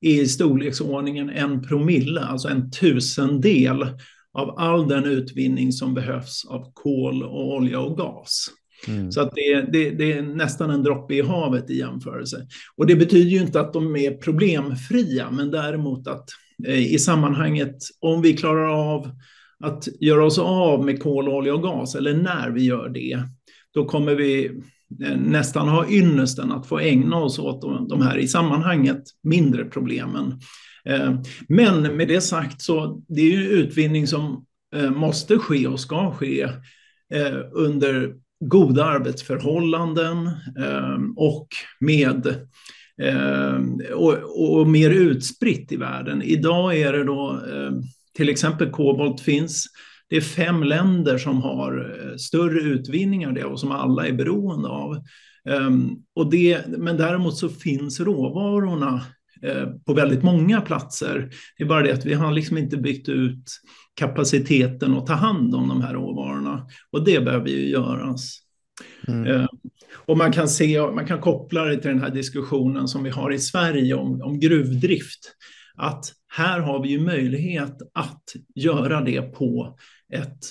är 0.00 0.22
i 0.22 0.26
storleksordningen 0.28 1.30
en 1.30 1.62
promille, 1.62 2.20
alltså 2.20 2.48
en 2.48 2.70
tusendel 2.70 3.86
av 4.32 4.58
all 4.58 4.88
den 4.88 5.04
utvinning 5.04 5.72
som 5.72 5.94
behövs 5.94 6.44
av 6.48 6.72
kol 6.74 7.22
och 7.22 7.54
olja 7.54 7.80
och 7.80 7.96
gas. 7.96 8.50
Mm. 8.88 9.12
Så 9.12 9.20
att 9.20 9.30
det, 9.34 9.60
det, 9.72 9.90
det, 9.90 10.12
är 10.12 10.22
nästan 10.22 10.70
en 10.70 10.82
droppe 10.82 11.14
i 11.14 11.22
havet 11.22 11.70
i 11.70 11.78
jämförelse. 11.78 12.46
Och 12.76 12.86
det 12.86 12.96
betyder 12.96 13.30
ju 13.30 13.40
inte 13.40 13.60
att 13.60 13.72
de 13.72 13.96
är 13.96 14.10
problemfria, 14.10 15.30
men 15.30 15.50
däremot 15.50 16.08
att 16.08 16.28
eh, 16.66 16.94
i 16.94 16.98
sammanhanget, 16.98 17.76
om 18.00 18.22
vi 18.22 18.36
klarar 18.36 18.94
av 18.94 19.10
att 19.64 19.88
göra 20.00 20.24
oss 20.24 20.38
av 20.38 20.84
med 20.84 21.02
kol, 21.02 21.28
olja 21.28 21.54
och 21.54 21.62
gas, 21.62 21.94
eller 21.94 22.14
när 22.14 22.50
vi 22.50 22.64
gör 22.64 22.88
det, 22.88 23.22
då 23.74 23.84
kommer 23.84 24.14
vi 24.14 24.46
eh, 25.04 25.16
nästan 25.16 25.68
ha 25.68 25.90
ynnesten 25.90 26.52
att 26.52 26.66
få 26.66 26.78
ägna 26.78 27.16
oss 27.16 27.38
åt 27.38 27.88
de 27.88 28.02
här 28.02 28.18
i 28.18 28.28
sammanhanget 28.28 29.02
mindre 29.22 29.64
problemen. 29.64 30.40
Eh, 30.84 31.20
men 31.48 31.82
med 31.82 32.08
det 32.08 32.20
sagt 32.20 32.62
så 32.62 33.02
det 33.08 33.20
är 33.20 33.30
ju 33.30 33.48
utvinning 33.48 34.06
som 34.06 34.44
eh, 34.76 34.90
måste 34.90 35.38
ske 35.38 35.66
och 35.66 35.80
ska 35.80 36.12
ske 36.12 36.48
under 37.52 38.14
goda 38.44 38.84
arbetsförhållanden 38.84 40.30
och 41.16 41.48
med 41.80 42.36
och, 43.94 44.14
och 44.58 44.68
mer 44.68 44.90
utspritt 44.90 45.72
i 45.72 45.76
världen. 45.76 46.22
Idag 46.22 46.78
är 46.78 46.92
det 46.92 47.04
då 47.04 47.40
till 48.16 48.28
exempel 48.28 48.70
kobolt 48.70 49.20
finns. 49.20 49.66
Det 50.08 50.16
är 50.16 50.20
fem 50.20 50.62
länder 50.62 51.18
som 51.18 51.42
har 51.42 52.00
eh, 52.00 52.16
större 52.16 52.60
utvinningar 52.60 53.32
det 53.32 53.44
och 53.44 53.60
som 53.60 53.72
alla 53.72 54.06
är 54.06 54.12
beroende 54.12 54.68
av. 54.68 54.96
Um, 55.48 56.02
och 56.14 56.30
det, 56.30 56.66
men 56.66 56.96
däremot 56.96 57.36
så 57.36 57.48
finns 57.48 58.00
råvarorna 58.00 59.04
eh, 59.42 59.66
på 59.86 59.94
väldigt 59.94 60.22
många 60.22 60.60
platser. 60.60 61.30
Det 61.58 61.64
är 61.64 61.68
bara 61.68 61.82
det 61.82 61.92
att 61.92 62.06
vi 62.06 62.14
har 62.14 62.32
liksom 62.32 62.58
inte 62.58 62.76
byggt 62.76 63.08
ut 63.08 63.44
kapaciteten 63.94 64.94
att 64.94 65.06
ta 65.06 65.12
hand 65.12 65.54
om 65.54 65.68
de 65.68 65.82
här 65.82 65.94
råvarorna. 65.94 66.66
Och 66.92 67.04
det 67.04 67.24
behöver 67.24 67.48
ju 67.48 67.68
göras. 67.68 68.38
Mm. 69.08 69.26
Uh, 69.26 69.46
och 70.06 70.16
man 70.16 70.32
kan, 70.32 70.48
se, 70.48 70.80
man 70.80 71.06
kan 71.06 71.20
koppla 71.20 71.64
det 71.64 71.76
till 71.76 71.90
den 71.90 72.00
här 72.00 72.10
diskussionen 72.10 72.88
som 72.88 73.04
vi 73.04 73.10
har 73.10 73.32
i 73.32 73.38
Sverige 73.38 73.94
om, 73.94 74.22
om 74.22 74.40
gruvdrift. 74.40 75.32
Att 75.76 76.12
här 76.36 76.60
har 76.60 76.82
vi 76.82 76.88
ju 76.88 77.00
möjlighet 77.00 77.82
att 77.94 78.22
göra 78.54 79.00
det 79.00 79.22
på 79.22 79.78
ett, 80.12 80.44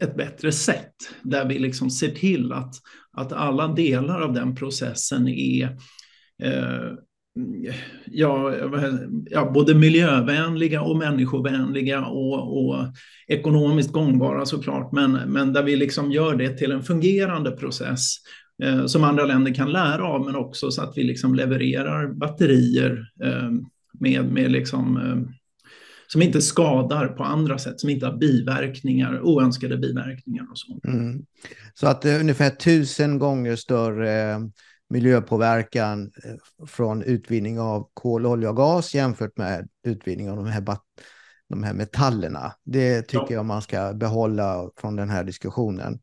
ett 0.00 0.16
bättre 0.16 0.52
sätt, 0.52 0.94
där 1.22 1.44
vi 1.44 1.58
liksom 1.58 1.90
ser 1.90 2.08
till 2.08 2.52
att, 2.52 2.74
att 3.12 3.32
alla 3.32 3.68
delar 3.68 4.20
av 4.20 4.32
den 4.32 4.54
processen 4.54 5.28
är 5.28 5.64
eh, 6.42 6.92
ja, 8.06 8.54
ja, 9.30 9.50
både 9.54 9.74
miljövänliga 9.74 10.82
och 10.82 10.96
människovänliga 10.96 12.04
och, 12.04 12.58
och 12.58 12.76
ekonomiskt 13.28 13.92
gångbara 13.92 14.46
såklart, 14.46 14.92
men, 14.92 15.12
men 15.12 15.52
där 15.52 15.62
vi 15.62 15.76
liksom 15.76 16.12
gör 16.12 16.36
det 16.36 16.58
till 16.58 16.72
en 16.72 16.82
fungerande 16.82 17.50
process 17.50 18.16
eh, 18.62 18.86
som 18.86 19.04
andra 19.04 19.24
länder 19.24 19.54
kan 19.54 19.72
lära 19.72 20.04
av, 20.04 20.24
men 20.26 20.36
också 20.36 20.70
så 20.70 20.82
att 20.82 20.92
vi 20.96 21.02
liksom 21.02 21.34
levererar 21.34 22.14
batterier 22.14 23.10
eh, 23.24 23.50
med, 24.02 24.32
med 24.32 24.50
liksom, 24.50 24.96
eh, 24.96 25.34
som 26.06 26.22
inte 26.22 26.42
skadar 26.42 27.08
på 27.08 27.24
andra 27.24 27.58
sätt, 27.58 27.80
som 27.80 27.90
inte 27.90 28.06
har 28.06 28.16
biverkningar, 28.16 29.20
oönskade 29.20 29.76
biverkningar 29.76 30.46
och 30.50 30.58
så. 30.58 30.80
Mm. 30.84 31.26
Så 31.74 31.86
att 31.86 32.02
det 32.02 32.10
är 32.10 32.20
ungefär 32.20 32.50
tusen 32.50 33.18
gånger 33.18 33.56
större 33.56 34.32
eh, 34.32 34.38
miljöpåverkan 34.88 36.10
eh, 36.24 36.66
från 36.66 37.02
utvinning 37.02 37.60
av 37.60 37.88
kol, 37.94 38.26
olja 38.26 38.50
och 38.50 38.56
gas 38.56 38.94
jämfört 38.94 39.36
med 39.36 39.68
utvinning 39.86 40.30
av 40.30 40.36
de 40.36 40.46
här, 40.46 40.64
de 41.48 41.62
här 41.62 41.74
metallerna. 41.74 42.52
Det 42.64 43.02
tycker 43.02 43.26
ja. 43.28 43.32
jag 43.34 43.44
man 43.44 43.62
ska 43.62 43.92
behålla 43.92 44.70
från 44.76 44.96
den 44.96 45.10
här 45.10 45.24
diskussionen. 45.24 46.00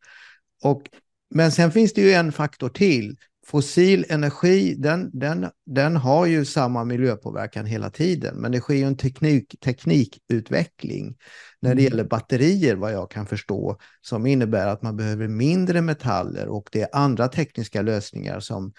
Och, 0.64 0.82
men 1.30 1.52
sen 1.52 1.72
finns 1.72 1.94
det 1.94 2.02
ju 2.02 2.12
en 2.12 2.32
faktor 2.32 2.70
till 2.70 3.16
fossil 3.50 4.06
energi, 4.10 4.76
den, 4.76 5.10
den, 5.14 5.50
den 5.66 5.96
har 5.96 6.26
ju 6.26 6.46
samma 6.46 6.84
miljöpåverkan 6.84 7.66
hela 7.66 7.90
tiden, 7.90 8.36
men 8.36 8.52
det 8.52 8.60
sker 8.60 8.76
ju 8.76 8.84
en 8.84 8.98
teknik, 8.98 9.60
teknikutveckling 9.60 11.18
när 11.60 11.76
det 11.76 11.82
mm. 11.82 11.84
gäller 11.84 12.04
batterier, 12.04 12.76
vad 12.76 12.94
jag 12.94 13.12
kan 13.12 13.26
förstå, 13.26 13.78
som 14.02 14.26
innebär 14.26 14.68
att 14.68 14.82
man 14.82 14.98
behöver 14.98 15.28
mindre 15.28 15.82
metaller 15.82 16.48
och 16.48 16.70
det 16.72 16.82
är 16.82 16.90
andra 16.94 17.28
tekniska 17.28 17.82
lösningar 17.82 18.40
som 18.40 18.74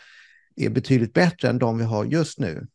är 0.56 0.70
betydligt 0.70 1.12
bättre 1.12 1.48
än 1.48 1.58
de 1.58 1.78
vi 1.78 1.84
har 1.84 2.04
just 2.04 2.38
nu. 2.38 2.66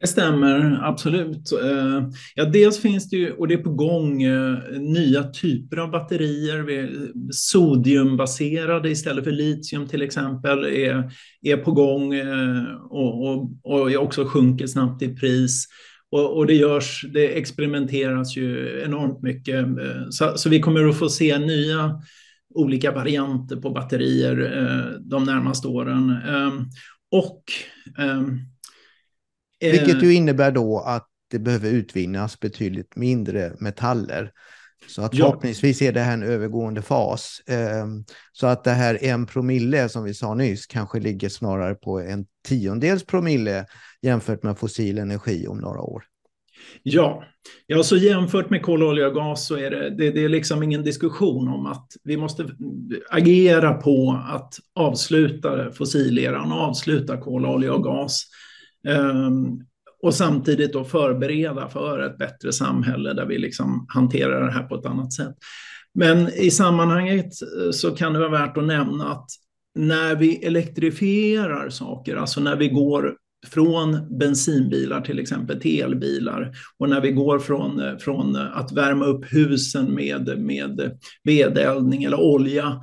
Det 0.00 0.06
stämmer, 0.06 0.80
absolut. 0.82 1.52
Eh, 1.52 2.08
ja, 2.34 2.44
dels 2.44 2.78
finns 2.78 3.10
det 3.10 3.16
ju, 3.16 3.32
och 3.32 3.48
det 3.48 3.54
är 3.54 3.62
på 3.62 3.70
gång, 3.70 4.22
eh, 4.22 4.58
nya 4.78 5.22
typer 5.22 5.76
av 5.76 5.90
batterier. 5.90 6.88
Sodiumbaserade 7.32 8.90
istället 8.90 9.24
för 9.24 9.30
litium 9.30 9.88
till 9.88 10.02
exempel 10.02 10.64
är, 10.64 11.12
är 11.42 11.56
på 11.56 11.72
gång 11.72 12.14
eh, 12.14 12.64
och, 12.90 13.26
och, 13.26 13.50
och 13.64 13.94
också 13.94 14.24
sjunker 14.24 14.66
snabbt 14.66 15.02
i 15.02 15.16
pris. 15.16 15.66
Och, 16.10 16.36
och, 16.36 16.46
det 16.46 16.54
görs, 16.54 17.04
det 17.14 17.38
experimenteras 17.38 18.36
ju 18.36 18.82
enormt 18.84 19.22
mycket. 19.22 19.66
Så, 20.10 20.32
så, 20.36 20.48
vi 20.48 20.60
kommer 20.60 20.88
att 20.88 20.98
få 20.98 21.08
se 21.08 21.38
nya 21.38 22.00
olika 22.54 22.92
varianter 22.92 23.56
på 23.56 23.70
batterier 23.70 24.36
de 25.00 25.24
närmaste 25.24 25.68
åren. 25.68 26.16
Och 27.12 27.42
vilket 29.60 30.02
ju 30.02 30.08
eh. 30.08 30.16
innebär 30.16 30.52
då 30.52 30.78
att 30.78 31.06
det 31.30 31.38
behöver 31.38 31.70
utvinnas 31.70 32.40
betydligt 32.40 32.96
mindre 32.96 33.52
metaller. 33.58 34.32
Så 34.88 35.02
att 35.02 35.16
förhoppningsvis 35.16 35.82
är 35.82 35.92
det 35.92 36.00
här 36.00 36.14
en 36.14 36.22
övergående 36.22 36.82
fas. 36.82 37.42
Ehm, 37.46 38.04
så 38.32 38.46
att 38.46 38.64
det 38.64 38.70
här 38.70 39.04
en 39.04 39.26
promille 39.26 39.88
som 39.88 40.04
vi 40.04 40.14
sa 40.14 40.34
nyss 40.34 40.66
kanske 40.66 41.00
ligger 41.00 41.28
snarare 41.28 41.74
på 41.74 42.00
en 42.00 42.26
tiondels 42.48 43.06
promille 43.06 43.66
jämfört 44.02 44.42
med 44.42 44.58
fossil 44.58 44.98
energi 44.98 45.46
om 45.46 45.58
några 45.58 45.80
år. 45.80 46.04
Ja, 46.82 47.24
ja 47.66 47.82
så 47.82 47.96
jämfört 47.96 48.50
med 48.50 48.62
kol, 48.62 48.82
olja 48.82 49.06
och 49.06 49.14
gas 49.14 49.46
så 49.46 49.56
är 49.56 49.70
det, 49.70 49.90
det, 49.90 50.10
det 50.10 50.24
är 50.24 50.28
liksom 50.28 50.62
ingen 50.62 50.82
diskussion 50.82 51.48
om 51.48 51.66
att 51.66 51.86
vi 52.04 52.16
måste 52.16 52.48
agera 53.10 53.74
på 53.74 54.22
att 54.28 54.54
avsluta 54.74 55.72
fossileran, 55.72 56.52
avsluta 56.52 57.16
kol, 57.16 57.46
olja 57.46 57.72
och 57.74 57.84
gas. 57.84 58.26
Ehm, 58.88 59.60
och 60.02 60.14
samtidigt 60.14 60.72
då 60.72 60.84
förbereda 60.84 61.68
för 61.68 62.00
ett 62.00 62.18
bättre 62.18 62.52
samhälle 62.52 63.12
där 63.12 63.26
vi 63.26 63.38
liksom 63.38 63.86
hanterar 63.88 64.46
det 64.46 64.52
här 64.52 64.62
på 64.62 64.74
ett 64.74 64.86
annat 64.86 65.12
sätt. 65.12 65.34
Men 65.94 66.28
i 66.28 66.50
sammanhanget 66.50 67.32
eh, 67.42 67.70
så 67.70 67.90
kan 67.90 68.12
det 68.12 68.18
vara 68.18 68.28
värt 68.28 68.56
att 68.56 68.64
nämna 68.64 69.12
att 69.12 69.26
när 69.74 70.14
vi 70.16 70.46
elektrifierar 70.46 71.70
saker, 71.70 72.16
alltså 72.16 72.40
när 72.40 72.56
vi 72.56 72.68
går 72.68 73.16
från 73.46 74.18
bensinbilar 74.18 75.00
till 75.00 75.18
exempel 75.18 75.60
till 75.60 75.82
elbilar 75.82 76.52
och 76.78 76.88
när 76.88 77.00
vi 77.00 77.12
går 77.12 77.38
från, 77.38 77.80
eh, 77.80 77.96
från 77.96 78.36
att 78.36 78.72
värma 78.72 79.04
upp 79.04 79.32
husen 79.32 79.94
med, 79.94 80.38
med 80.38 80.98
vedeldning 81.24 82.04
eller 82.04 82.20
olja 82.20 82.80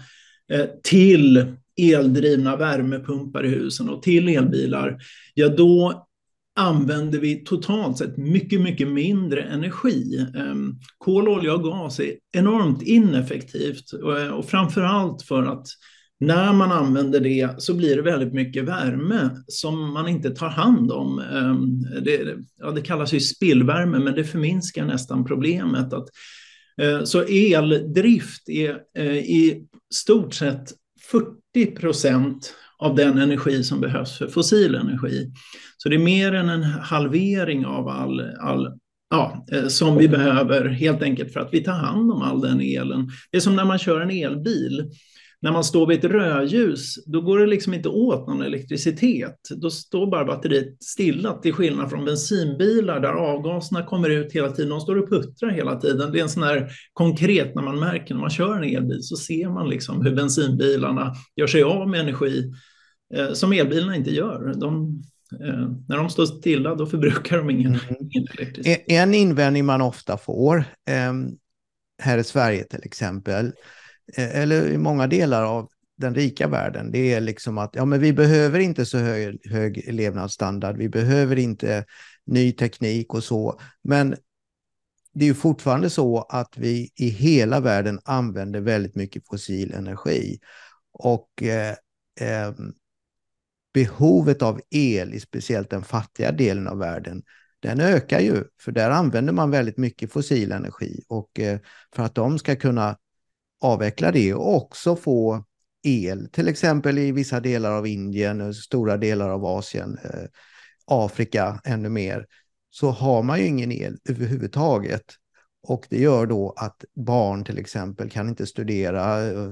eh, 0.51 0.65
till 0.83 1.55
eldrivna 1.77 2.55
värmepumpar 2.55 3.45
i 3.45 3.49
husen 3.49 3.89
och 3.89 4.03
till 4.03 4.27
elbilar, 4.27 4.97
ja 5.33 5.49
då 5.49 6.07
använder 6.57 7.19
vi 7.19 7.35
totalt 7.35 7.97
sett 7.97 8.17
mycket, 8.17 8.61
mycket 8.61 8.87
mindre 8.87 9.41
energi. 9.41 10.27
Ehm, 10.35 10.75
kol, 10.97 11.27
olja 11.27 11.53
och 11.53 11.63
gas 11.63 11.99
är 11.99 12.13
enormt 12.31 12.81
ineffektivt 12.81 13.93
eh, 13.93 14.33
och 14.33 14.45
framför 14.45 14.81
allt 14.81 15.21
för 15.21 15.43
att 15.43 15.67
när 16.19 16.53
man 16.53 16.71
använder 16.71 17.19
det 17.19 17.61
så 17.61 17.73
blir 17.73 17.95
det 17.95 18.01
väldigt 18.01 18.33
mycket 18.33 18.63
värme 18.63 19.29
som 19.47 19.93
man 19.93 20.07
inte 20.07 20.29
tar 20.29 20.49
hand 20.49 20.91
om. 20.91 21.19
Ehm, 21.19 21.81
det, 22.03 22.37
ja, 22.59 22.71
det 22.71 22.81
kallas 22.81 23.13
ju 23.13 23.19
spillvärme, 23.19 23.99
men 23.99 24.15
det 24.15 24.23
förminskar 24.23 24.85
nästan 24.85 25.25
problemet. 25.25 25.93
Att, 25.93 26.07
eh, 26.81 27.03
så 27.03 27.23
eldrift 27.23 28.49
är, 28.49 28.77
eh, 28.97 29.17
i 29.17 29.67
stort 29.93 30.33
sett 30.33 30.73
40 31.11 31.75
procent 31.75 32.53
av 32.77 32.95
den 32.95 33.17
energi 33.17 33.63
som 33.63 33.81
behövs 33.81 34.17
för 34.17 34.27
fossil 34.27 34.75
energi. 34.75 35.31
Så 35.77 35.89
det 35.89 35.95
är 35.95 35.99
mer 35.99 36.33
än 36.33 36.49
en 36.49 36.63
halvering 36.63 37.65
av 37.65 37.87
all, 37.87 38.21
all 38.39 38.79
ja, 39.09 39.45
eh, 39.51 39.67
som 39.67 39.97
vi 39.97 40.07
behöver 40.07 40.65
helt 40.65 41.01
enkelt 41.01 41.33
för 41.33 41.39
att 41.39 41.53
vi 41.53 41.63
tar 41.63 41.73
hand 41.73 42.11
om 42.11 42.21
all 42.21 42.41
den 42.41 42.61
elen. 42.61 43.09
Det 43.31 43.37
är 43.37 43.41
som 43.41 43.55
när 43.55 43.65
man 43.65 43.79
kör 43.79 44.01
en 44.01 44.11
elbil 44.11 44.91
när 45.41 45.51
man 45.51 45.63
står 45.63 45.87
vid 45.87 46.05
ett 46.05 46.11
rödljus, 46.11 47.05
då 47.05 47.21
går 47.21 47.39
det 47.39 47.47
liksom 47.47 47.73
inte 47.73 47.89
åt 47.89 48.27
någon 48.27 48.41
elektricitet. 48.41 49.37
Då 49.55 49.69
står 49.69 50.11
bara 50.11 50.25
batteriet 50.25 50.83
stilla, 50.83 51.33
till 51.33 51.53
skillnad 51.53 51.89
från 51.89 52.05
bensinbilar 52.05 52.99
där 52.99 53.13
avgaserna 53.13 53.83
kommer 53.83 54.09
ut 54.09 54.33
hela 54.33 54.51
tiden. 54.51 54.69
De 54.69 54.81
står 54.81 54.95
och 54.95 55.09
puttrar 55.09 55.49
hela 55.49 55.79
tiden. 55.79 56.11
Det 56.11 56.19
är 56.19 56.23
en 56.23 56.29
sån 56.29 56.43
här 56.43 56.71
konkret, 56.93 57.55
när 57.55 57.63
man 57.63 57.79
märker 57.79 58.13
när 58.13 58.21
man 58.21 58.29
kör 58.29 58.57
en 58.57 58.75
elbil 58.75 59.03
så 59.03 59.15
ser 59.15 59.49
man 59.49 59.69
liksom 59.69 60.05
hur 60.05 60.15
bensinbilarna 60.15 61.13
gör 61.35 61.47
sig 61.47 61.63
av 61.63 61.89
med 61.89 61.99
energi 61.99 62.51
eh, 63.15 63.33
som 63.33 63.53
elbilarna 63.53 63.95
inte 63.95 64.11
gör. 64.11 64.53
De, 64.55 65.01
eh, 65.41 65.69
när 65.87 65.97
de 65.97 66.09
står 66.09 66.25
stilla, 66.25 66.75
då 66.75 66.85
förbrukar 66.85 67.37
de 67.37 67.49
ingen, 67.49 67.75
mm. 67.75 67.95
ingen 67.99 68.27
elektricitet. 68.37 68.85
En 68.87 69.13
invändning 69.13 69.65
man 69.65 69.81
ofta 69.81 70.17
får, 70.17 70.57
eh, 70.89 71.13
här 72.03 72.17
i 72.17 72.23
Sverige 72.23 72.63
till 72.63 72.83
exempel, 72.83 73.51
Eh, 74.15 74.41
eller 74.41 74.69
i 74.69 74.77
många 74.77 75.07
delar 75.07 75.43
av 75.43 75.69
den 75.97 76.15
rika 76.15 76.47
världen, 76.47 76.91
det 76.91 77.13
är 77.13 77.21
liksom 77.21 77.57
att 77.57 77.75
ja, 77.75 77.85
men 77.85 77.99
vi 77.99 78.13
behöver 78.13 78.59
inte 78.59 78.85
så 78.85 78.97
hög, 78.97 79.51
hög 79.51 79.93
levnadsstandard, 79.93 80.77
vi 80.77 80.89
behöver 80.89 81.35
inte 81.35 81.85
ny 82.25 82.51
teknik 82.51 83.13
och 83.13 83.23
så. 83.23 83.59
Men 83.83 84.15
det 85.13 85.25
är 85.25 85.27
ju 85.27 85.33
fortfarande 85.33 85.89
så 85.89 86.19
att 86.29 86.57
vi 86.57 86.91
i 86.95 87.09
hela 87.09 87.59
världen 87.59 87.99
använder 88.03 88.61
väldigt 88.61 88.95
mycket 88.95 89.27
fossil 89.27 89.73
energi. 89.73 90.39
Och 90.91 91.43
eh, 91.43 91.75
eh, 92.19 92.53
behovet 93.73 94.41
av 94.41 94.61
el 94.69 95.13
i 95.13 95.19
speciellt 95.19 95.69
den 95.69 95.83
fattiga 95.83 96.31
delen 96.31 96.67
av 96.67 96.77
världen, 96.77 97.23
den 97.59 97.79
ökar 97.79 98.19
ju, 98.19 98.43
för 98.61 98.71
där 98.71 98.89
använder 98.89 99.33
man 99.33 99.51
väldigt 99.51 99.77
mycket 99.77 100.11
fossil 100.11 100.51
energi. 100.51 101.03
Och 101.07 101.39
eh, 101.39 101.59
för 101.95 102.03
att 102.03 102.15
de 102.15 102.39
ska 102.39 102.55
kunna 102.55 102.97
avveckla 103.61 104.11
det 104.11 104.33
och 104.33 104.55
också 104.55 104.95
få 104.95 105.45
el, 105.83 106.29
till 106.31 106.47
exempel 106.47 106.97
i 106.97 107.11
vissa 107.11 107.39
delar 107.39 107.71
av 107.71 107.87
Indien, 107.87 108.53
stora 108.53 108.97
delar 108.97 109.29
av 109.29 109.45
Asien, 109.45 109.97
eh, 110.03 110.25
Afrika 110.85 111.61
ännu 111.63 111.89
mer, 111.89 112.25
så 112.69 112.89
har 112.89 113.23
man 113.23 113.39
ju 113.39 113.45
ingen 113.45 113.71
el 113.71 113.97
överhuvudtaget. 114.09 115.03
Och 115.63 115.87
det 115.89 115.99
gör 115.99 116.25
då 116.25 116.53
att 116.57 116.85
barn 116.95 117.43
till 117.43 117.57
exempel 117.57 118.09
kan 118.09 118.29
inte 118.29 118.45
studera 118.45 119.27
eh, 119.27 119.51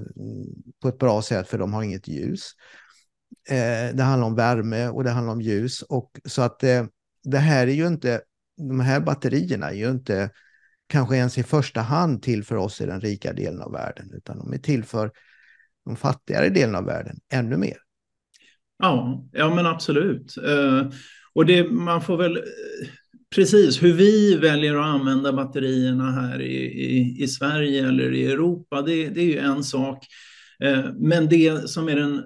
på 0.81 0.87
ett 0.87 0.99
bra 0.99 1.21
sätt 1.21 1.47
för 1.47 1.57
de 1.57 1.73
har 1.73 1.83
inget 1.83 2.07
ljus. 2.07 2.51
Eh, 3.49 3.95
det 3.95 4.03
handlar 4.03 4.27
om 4.27 4.35
värme 4.35 4.87
och 4.87 5.03
det 5.03 5.09
handlar 5.09 5.33
om 5.33 5.41
ljus. 5.41 5.81
Och 5.81 6.19
så 6.25 6.41
att 6.41 6.63
eh, 6.63 6.85
det 7.23 7.37
här 7.37 7.67
är 7.67 7.71
ju 7.71 7.87
inte, 7.87 8.21
de 8.57 8.79
här 8.79 8.99
batterierna 8.99 9.69
är 9.69 9.75
ju 9.75 9.91
inte 9.91 10.29
kanske 10.87 11.15
ens 11.15 11.37
i 11.37 11.43
första 11.43 11.81
hand 11.81 12.21
till 12.21 12.43
för 12.43 12.55
oss 12.55 12.81
i 12.81 12.85
den 12.85 13.01
rika 13.01 13.33
delen 13.33 13.61
av 13.61 13.71
världen, 13.71 14.11
utan 14.13 14.37
de 14.37 14.53
är 14.53 14.57
till 14.57 14.83
för 14.83 15.11
de 15.85 15.95
fattigare 15.95 16.49
delen 16.49 16.75
av 16.75 16.85
världen 16.85 17.19
ännu 17.33 17.57
mer. 17.57 17.77
Ja, 18.77 19.25
ja 19.31 19.55
men 19.55 19.65
absolut. 19.65 20.37
Eh, 20.37 20.89
och 21.33 21.45
det, 21.45 21.71
man 21.71 22.01
får 22.01 22.17
väl, 22.17 22.43
precis 23.35 23.83
hur 23.83 23.93
vi 23.93 24.37
väljer 24.37 24.75
att 24.75 24.85
använda 24.85 25.33
batterierna 25.33 26.11
här 26.11 26.41
i, 26.41 26.55
i, 26.65 27.23
i 27.23 27.27
Sverige 27.27 27.87
eller 27.87 28.13
i 28.13 28.31
Europa, 28.31 28.81
det, 28.81 29.09
det 29.09 29.21
är 29.21 29.25
ju 29.25 29.37
en 29.37 29.63
sak. 29.63 30.05
Eh, 30.63 30.85
men 30.95 31.29
det 31.29 31.69
som 31.69 31.89
är 31.89 31.95
den 31.95 32.23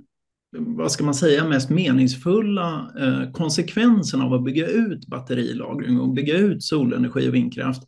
vad 0.51 0.91
ska 0.91 1.03
man 1.03 1.13
säga, 1.13 1.47
mest 1.47 1.69
meningsfulla 1.69 2.91
eh, 2.99 3.31
konsekvensen 3.31 4.21
av 4.21 4.33
att 4.33 4.43
bygga 4.43 4.67
ut 4.67 5.07
batterilagring 5.07 5.99
och 5.99 6.13
bygga 6.13 6.37
ut 6.37 6.63
solenergi 6.63 7.29
och 7.29 7.35
vindkraft, 7.35 7.83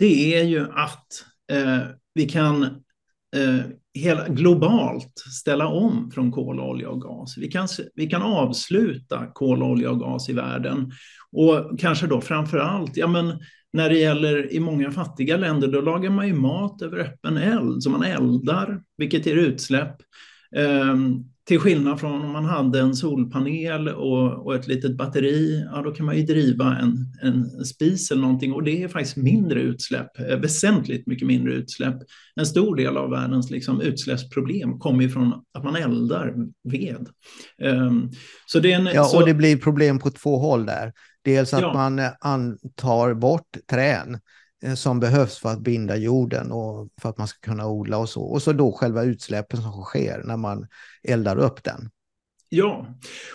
det 0.00 0.34
är 0.34 0.44
ju 0.44 0.66
att 0.72 1.24
eh, 1.52 1.80
vi 2.14 2.28
kan 2.28 2.62
eh, 3.36 3.64
hela, 3.94 4.28
globalt 4.28 5.18
ställa 5.40 5.66
om 5.66 6.10
från 6.14 6.32
kol, 6.32 6.60
olja 6.60 6.88
och 6.88 7.00
gas. 7.00 7.38
Vi 7.38 7.48
kan, 7.48 7.68
vi 7.94 8.06
kan 8.06 8.22
avsluta 8.22 9.26
kol, 9.26 9.62
olja 9.62 9.90
och 9.90 10.00
gas 10.00 10.28
i 10.28 10.32
världen. 10.32 10.92
Och 11.32 11.78
kanske 11.78 12.06
då 12.06 12.20
framför 12.20 12.58
allt, 12.58 12.96
ja 12.96 13.06
men 13.06 13.38
när 13.72 13.88
det 13.88 13.98
gäller 13.98 14.52
i 14.52 14.60
många 14.60 14.90
fattiga 14.90 15.36
länder, 15.36 15.68
då 15.68 15.80
lagar 15.80 16.10
man 16.10 16.26
ju 16.26 16.34
mat 16.34 16.82
över 16.82 16.98
öppen 16.98 17.36
eld, 17.36 17.82
så 17.82 17.90
man 17.90 18.02
eldar, 18.02 18.82
vilket 18.96 19.26
ger 19.26 19.36
utsläpp. 19.36 19.96
Um, 20.56 21.24
till 21.50 21.60
skillnad 21.60 22.00
från 22.00 22.22
om 22.22 22.32
man 22.32 22.44
hade 22.44 22.80
en 22.80 22.94
solpanel 22.94 23.88
och, 23.88 24.46
och 24.46 24.54
ett 24.54 24.66
litet 24.66 24.96
batteri, 24.96 25.66
ja, 25.72 25.82
då 25.82 25.90
kan 25.90 26.06
man 26.06 26.16
ju 26.16 26.22
driva 26.22 26.76
en, 26.76 27.14
en 27.22 27.64
spis 27.64 28.10
eller 28.10 28.22
någonting 28.22 28.52
och 28.52 28.62
det 28.62 28.82
är 28.82 28.88
faktiskt 28.88 29.16
mindre 29.16 29.60
utsläpp, 29.60 30.18
eh, 30.18 30.36
väsentligt 30.36 31.06
mycket 31.06 31.26
mindre 31.26 31.52
utsläpp. 31.52 31.96
En 32.36 32.46
stor 32.46 32.76
del 32.76 32.96
av 32.96 33.10
världens 33.10 33.50
liksom, 33.50 33.80
utsläppsproblem 33.80 34.78
kommer 34.78 35.04
ifrån 35.04 35.44
att 35.54 35.64
man 35.64 35.76
eldar 35.76 36.34
ved. 36.64 37.08
Um, 37.62 38.10
så 38.46 38.60
det 38.60 38.72
en, 38.72 38.86
ja, 38.86 39.04
så... 39.04 39.20
och 39.20 39.26
det 39.26 39.34
blir 39.34 39.56
problem 39.56 39.98
på 39.98 40.10
två 40.10 40.38
håll 40.38 40.66
där. 40.66 40.92
Dels 41.24 41.54
att 41.54 41.62
ja. 41.62 41.72
man 41.72 41.98
eh, 41.98 42.10
antar 42.20 43.14
bort 43.14 43.56
trän 43.70 44.18
Eh, 44.62 44.74
som 44.74 45.00
behövs 45.00 45.38
för 45.38 45.48
att 45.48 45.60
binda 45.60 45.96
jorden 45.96 46.52
och 46.52 46.88
för 47.02 47.08
att 47.08 47.18
man 47.18 47.28
ska 47.28 47.50
kunna 47.50 47.68
odla 47.68 47.98
och 47.98 48.08
så. 48.08 48.22
Och 48.22 48.42
så 48.42 48.52
då 48.52 48.72
själva 48.72 49.02
utsläppen 49.02 49.62
som 49.62 49.84
sker 49.84 50.22
när 50.24 50.36
man 50.36 50.66
eldar 51.02 51.38
upp 51.38 51.64
den. 51.64 51.90
Ja, 52.48 52.86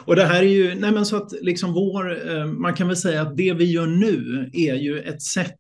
och 0.06 0.16
det 0.16 0.26
här 0.26 0.42
är 0.42 0.48
ju, 0.48 0.76
nej 0.76 0.92
men 0.92 1.06
så 1.06 1.18
att 1.18 1.32
liksom 1.42 1.74
vår, 1.74 2.30
eh, 2.32 2.46
man 2.46 2.74
kan 2.74 2.88
väl 2.88 2.98
säga 2.98 3.22
att 3.22 3.38
det 3.38 3.54
vi 3.54 3.66
gör 3.66 3.88
nu 3.88 4.50
är 4.54 4.76
ju 4.76 5.00
ett 5.00 5.22
sätt 5.22 5.60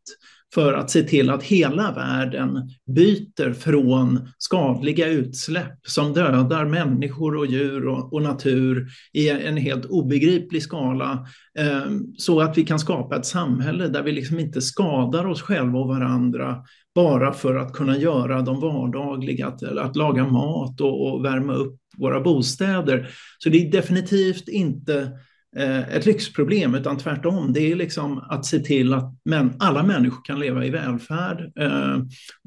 för 0.55 0.73
att 0.73 0.89
se 0.89 1.03
till 1.03 1.29
att 1.29 1.43
hela 1.43 1.91
världen 1.91 2.69
byter 2.95 3.53
från 3.53 4.29
skadliga 4.37 5.07
utsläpp 5.07 5.79
som 5.87 6.13
dödar 6.13 6.65
människor 6.65 7.35
och 7.35 7.45
djur 7.45 7.87
och, 7.87 8.13
och 8.13 8.21
natur 8.21 8.87
i 9.13 9.29
en 9.29 9.57
helt 9.57 9.85
obegriplig 9.85 10.63
skala 10.63 11.27
eh, 11.59 11.91
så 12.17 12.41
att 12.41 12.57
vi 12.57 12.65
kan 12.65 12.79
skapa 12.79 13.15
ett 13.15 13.25
samhälle 13.25 13.87
där 13.87 14.03
vi 14.03 14.11
liksom 14.11 14.39
inte 14.39 14.61
skadar 14.61 15.25
oss 15.25 15.41
själva 15.41 15.79
och 15.79 15.87
varandra 15.87 16.63
bara 16.95 17.33
för 17.33 17.55
att 17.55 17.73
kunna 17.73 17.97
göra 17.97 18.41
de 18.41 18.59
vardagliga, 18.59 19.47
att, 19.47 19.63
att 19.63 19.95
laga 19.95 20.27
mat 20.27 20.81
och, 20.81 21.13
och 21.13 21.25
värma 21.25 21.53
upp 21.53 21.79
våra 21.97 22.21
bostäder. 22.21 23.09
Så 23.37 23.49
det 23.49 23.67
är 23.67 23.71
definitivt 23.71 24.47
inte 24.47 25.11
Eh, 25.57 25.95
ett 25.95 26.05
lyxproblem, 26.05 26.75
utan 26.75 26.97
tvärtom. 26.97 27.53
Det 27.53 27.71
är 27.71 27.75
liksom 27.75 28.17
att 28.17 28.45
se 28.45 28.59
till 28.59 28.93
att 28.93 29.15
men, 29.25 29.53
alla 29.59 29.83
människor 29.83 30.23
kan 30.23 30.39
leva 30.39 30.65
i 30.65 30.69
välfärd 30.69 31.51
eh, 31.59 31.97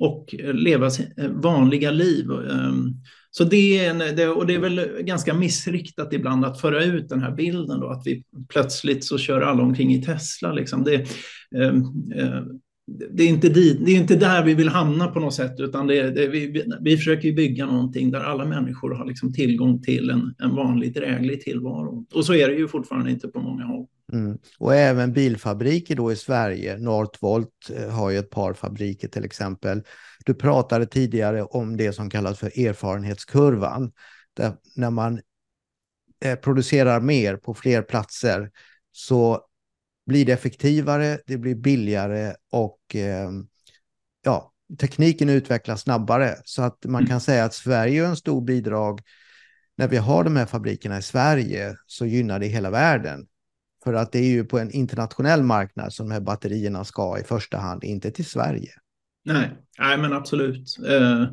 och 0.00 0.34
leva 0.54 0.86
eh, 0.86 1.30
vanliga 1.30 1.90
liv. 1.90 2.30
Eh, 2.30 2.72
så 3.30 3.44
det 3.44 3.78
är, 3.78 3.90
en, 3.90 3.98
det, 3.98 4.28
och 4.28 4.46
det 4.46 4.54
är 4.54 4.58
väl 4.58 4.88
ganska 5.00 5.34
missriktat 5.34 6.12
ibland 6.12 6.44
att 6.44 6.60
föra 6.60 6.84
ut 6.84 7.08
den 7.08 7.22
här 7.22 7.30
bilden 7.30 7.80
då, 7.80 7.88
att 7.88 8.02
vi 8.06 8.24
plötsligt 8.48 9.04
så 9.04 9.18
kör 9.18 9.40
alla 9.40 9.62
omkring 9.62 9.94
i 9.94 10.02
Tesla. 10.02 10.52
Liksom. 10.52 10.84
Det, 10.84 10.94
eh, 11.56 11.74
det 12.88 13.22
är, 13.22 13.29
inte 13.29 13.48
dit, 13.48 13.87
det 13.87 13.92
är 13.92 13.96
inte 13.96 14.16
där 14.16 14.44
vi 14.44 14.55
vill 14.55 14.68
hamna 14.68 15.07
på 15.09 15.20
något 15.20 15.35
sätt, 15.35 15.55
utan 15.59 15.87
det, 15.87 16.11
det, 16.11 16.29
vi, 16.29 16.64
vi 16.81 16.96
försöker 16.96 17.33
bygga 17.33 17.66
någonting 17.66 18.11
där 18.11 18.20
alla 18.20 18.44
människor 18.44 18.94
har 18.94 19.07
liksom 19.07 19.33
tillgång 19.33 19.83
till 19.83 20.11
en, 20.11 20.35
en 20.38 20.57
vanlig 20.57 20.94
dräglig 20.94 21.40
tillvaro. 21.40 22.07
Och 22.14 22.24
så 22.24 22.35
är 22.35 22.48
det 22.48 22.55
ju 22.55 22.68
fortfarande 22.68 23.11
inte 23.11 23.29
på 23.29 23.40
många 23.40 23.64
håll. 23.64 23.87
Mm. 24.12 24.38
Och 24.59 24.74
även 24.74 25.12
bilfabriker 25.12 25.96
då 25.96 26.12
i 26.12 26.16
Sverige, 26.16 26.79
Northvolt 26.79 27.70
eh, 27.77 27.90
har 27.90 28.11
ju 28.11 28.18
ett 28.18 28.31
par 28.31 28.53
fabriker 28.53 29.09
till 29.09 29.24
exempel. 29.24 29.83
Du 30.24 30.35
pratade 30.35 30.87
tidigare 30.87 31.42
om 31.42 31.77
det 31.77 31.92
som 31.92 32.11
kallas 32.11 32.38
för 32.38 32.66
erfarenhetskurvan, 32.66 33.92
där 34.37 34.53
när 34.77 34.90
man 34.90 35.20
eh, 36.24 36.35
producerar 36.35 37.01
mer 37.01 37.37
på 37.37 37.55
fler 37.55 37.83
platser 37.83 38.51
så 38.92 39.40
blir 40.08 40.24
det 40.24 40.32
effektivare, 40.32 41.18
det 41.26 41.38
blir 41.38 41.54
billigare 41.54 42.34
och 42.52 42.96
eh, 42.96 43.30
ja, 44.24 44.52
tekniken 44.80 45.28
utvecklas 45.28 45.80
snabbare. 45.82 46.34
Så 46.44 46.62
att 46.62 46.84
man 46.84 47.06
kan 47.06 47.20
säga 47.20 47.44
att 47.44 47.54
Sverige 47.54 48.04
är 48.04 48.08
en 48.08 48.16
stor 48.16 48.40
bidrag. 48.40 49.00
När 49.76 49.88
vi 49.88 49.96
har 49.96 50.24
de 50.24 50.36
här 50.36 50.46
fabrikerna 50.46 50.98
i 50.98 51.02
Sverige 51.02 51.76
så 51.86 52.06
gynnar 52.06 52.38
det 52.38 52.46
hela 52.46 52.70
världen. 52.70 53.26
För 53.84 53.94
att 53.94 54.12
det 54.12 54.18
är 54.18 54.30
ju 54.30 54.44
på 54.44 54.58
en 54.58 54.70
internationell 54.70 55.42
marknad 55.42 55.92
som 55.92 56.08
de 56.08 56.12
här 56.12 56.20
batterierna 56.20 56.84
ska 56.84 57.18
i 57.18 57.24
första 57.24 57.58
hand, 57.58 57.84
inte 57.84 58.10
till 58.10 58.26
Sverige. 58.26 58.70
Nej, 59.24 59.50
nej 59.78 59.98
men 59.98 60.12
absolut. 60.12 60.78
Eh, 60.88 61.26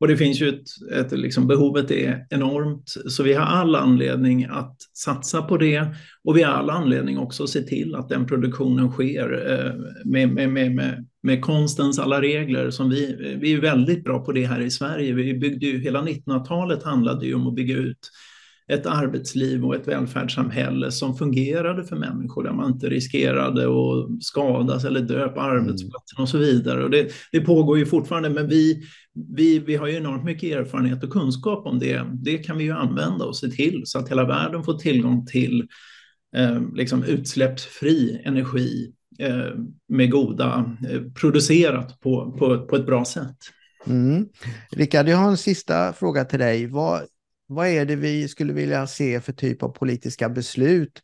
och 0.00 0.08
det 0.08 0.16
finns 0.16 0.40
ju 0.40 0.48
ett, 0.48 0.66
ett 0.92 1.18
liksom, 1.18 1.46
behovet 1.46 1.90
är 1.90 2.26
enormt, 2.30 2.94
så 3.08 3.22
vi 3.22 3.34
har 3.34 3.44
all 3.44 3.74
anledning 3.74 4.44
att 4.44 4.76
satsa 4.94 5.42
på 5.42 5.56
det. 5.56 5.94
Och 6.24 6.36
vi 6.36 6.42
har 6.42 6.52
all 6.52 6.70
anledning 6.70 7.18
också 7.18 7.44
att 7.44 7.50
se 7.50 7.62
till 7.62 7.94
att 7.94 8.08
den 8.08 8.26
produktionen 8.26 8.90
sker 8.90 9.50
eh, 9.50 9.72
med, 10.04 10.28
med, 10.34 10.50
med, 10.50 10.74
med, 10.74 11.06
med 11.22 11.42
konstens 11.42 11.98
alla 11.98 12.22
regler. 12.22 12.70
Som 12.70 12.90
vi, 12.90 13.36
vi 13.40 13.52
är 13.52 13.60
väldigt 13.60 14.04
bra 14.04 14.24
på 14.24 14.32
det 14.32 14.46
här 14.46 14.60
i 14.60 14.70
Sverige. 14.70 15.14
Vi 15.14 15.34
byggde 15.34 15.66
ju, 15.66 15.78
hela 15.78 16.02
1900-talet 16.02 16.82
handlade 16.82 17.26
ju 17.26 17.34
om 17.34 17.46
att 17.46 17.54
bygga 17.54 17.76
ut 17.76 18.10
ett 18.70 18.86
arbetsliv 18.86 19.64
och 19.64 19.74
ett 19.74 19.88
välfärdssamhälle 19.88 20.92
som 20.92 21.16
fungerade 21.16 21.84
för 21.84 21.96
människor 21.96 22.44
där 22.44 22.52
man 22.52 22.72
inte 22.72 22.88
riskerade 22.88 23.62
att 23.62 24.22
skadas 24.24 24.84
eller 24.84 25.00
dö 25.00 25.28
på 25.28 25.40
mm. 25.40 25.52
arbetsplatsen 25.52 26.16
mm. 26.16 26.22
och 26.22 26.28
så 26.28 26.38
vidare. 26.38 26.84
Och 26.84 26.90
det, 26.90 27.12
det, 27.32 27.40
pågår 27.40 27.78
ju 27.78 27.86
fortfarande, 27.86 28.30
men 28.30 28.48
vi, 28.48 28.82
vi, 29.36 29.58
vi 29.58 29.76
har 29.76 29.86
ju 29.86 29.96
enormt 29.96 30.24
mycket 30.24 30.56
erfarenhet 30.56 31.04
och 31.04 31.10
kunskap 31.10 31.66
om 31.66 31.78
det. 31.78 32.06
Det 32.12 32.38
kan 32.38 32.58
vi 32.58 32.64
ju 32.64 32.72
använda 32.72 33.24
och 33.24 33.36
se 33.36 33.48
till 33.48 33.82
så 33.84 33.98
att 33.98 34.10
hela 34.10 34.24
världen 34.24 34.64
får 34.64 34.78
tillgång 34.78 35.26
till 35.26 35.66
eh, 36.36 36.60
liksom 36.74 37.04
utsläppsfri 37.04 38.22
energi 38.24 38.92
eh, 39.18 39.58
med 39.88 40.10
goda, 40.10 40.76
eh, 40.90 41.00
producerat 41.20 42.00
på, 42.00 42.32
på, 42.38 42.66
på 42.66 42.76
ett 42.76 42.86
bra 42.86 43.04
sätt. 43.04 43.36
Mm. 43.86 44.28
Rickard, 44.72 45.08
jag 45.08 45.16
har 45.16 45.30
en 45.30 45.36
sista 45.36 45.92
fråga 45.92 46.24
till 46.24 46.38
dig. 46.38 46.66
Vad, 46.66 47.02
vad 47.50 47.68
är 47.68 47.84
det 47.84 47.96
vi 47.96 48.28
skulle 48.28 48.52
vilja 48.52 48.86
se 48.86 49.20
för 49.20 49.32
typ 49.32 49.62
av 49.62 49.68
politiska 49.68 50.28
beslut 50.28 51.02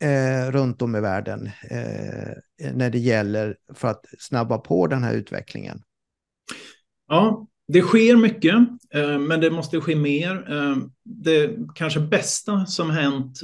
eh, 0.00 0.50
runt 0.50 0.82
om 0.82 0.96
i 0.96 1.00
världen 1.00 1.50
eh, 1.70 2.32
när 2.72 2.90
det 2.90 2.98
gäller 2.98 3.56
för 3.74 3.88
att 3.88 4.04
snabba 4.18 4.58
på 4.58 4.86
den 4.86 5.02
här 5.02 5.14
utvecklingen? 5.14 5.82
Ja, 7.08 7.46
det 7.68 7.82
sker 7.82 8.16
mycket, 8.16 8.54
eh, 8.94 9.18
men 9.18 9.40
det 9.40 9.50
måste 9.50 9.80
ske 9.80 9.96
mer. 9.96 10.52
Eh, 10.52 10.76
det 11.04 11.50
kanske 11.74 12.00
bästa 12.00 12.66
som 12.66 12.90
hänt 12.90 13.40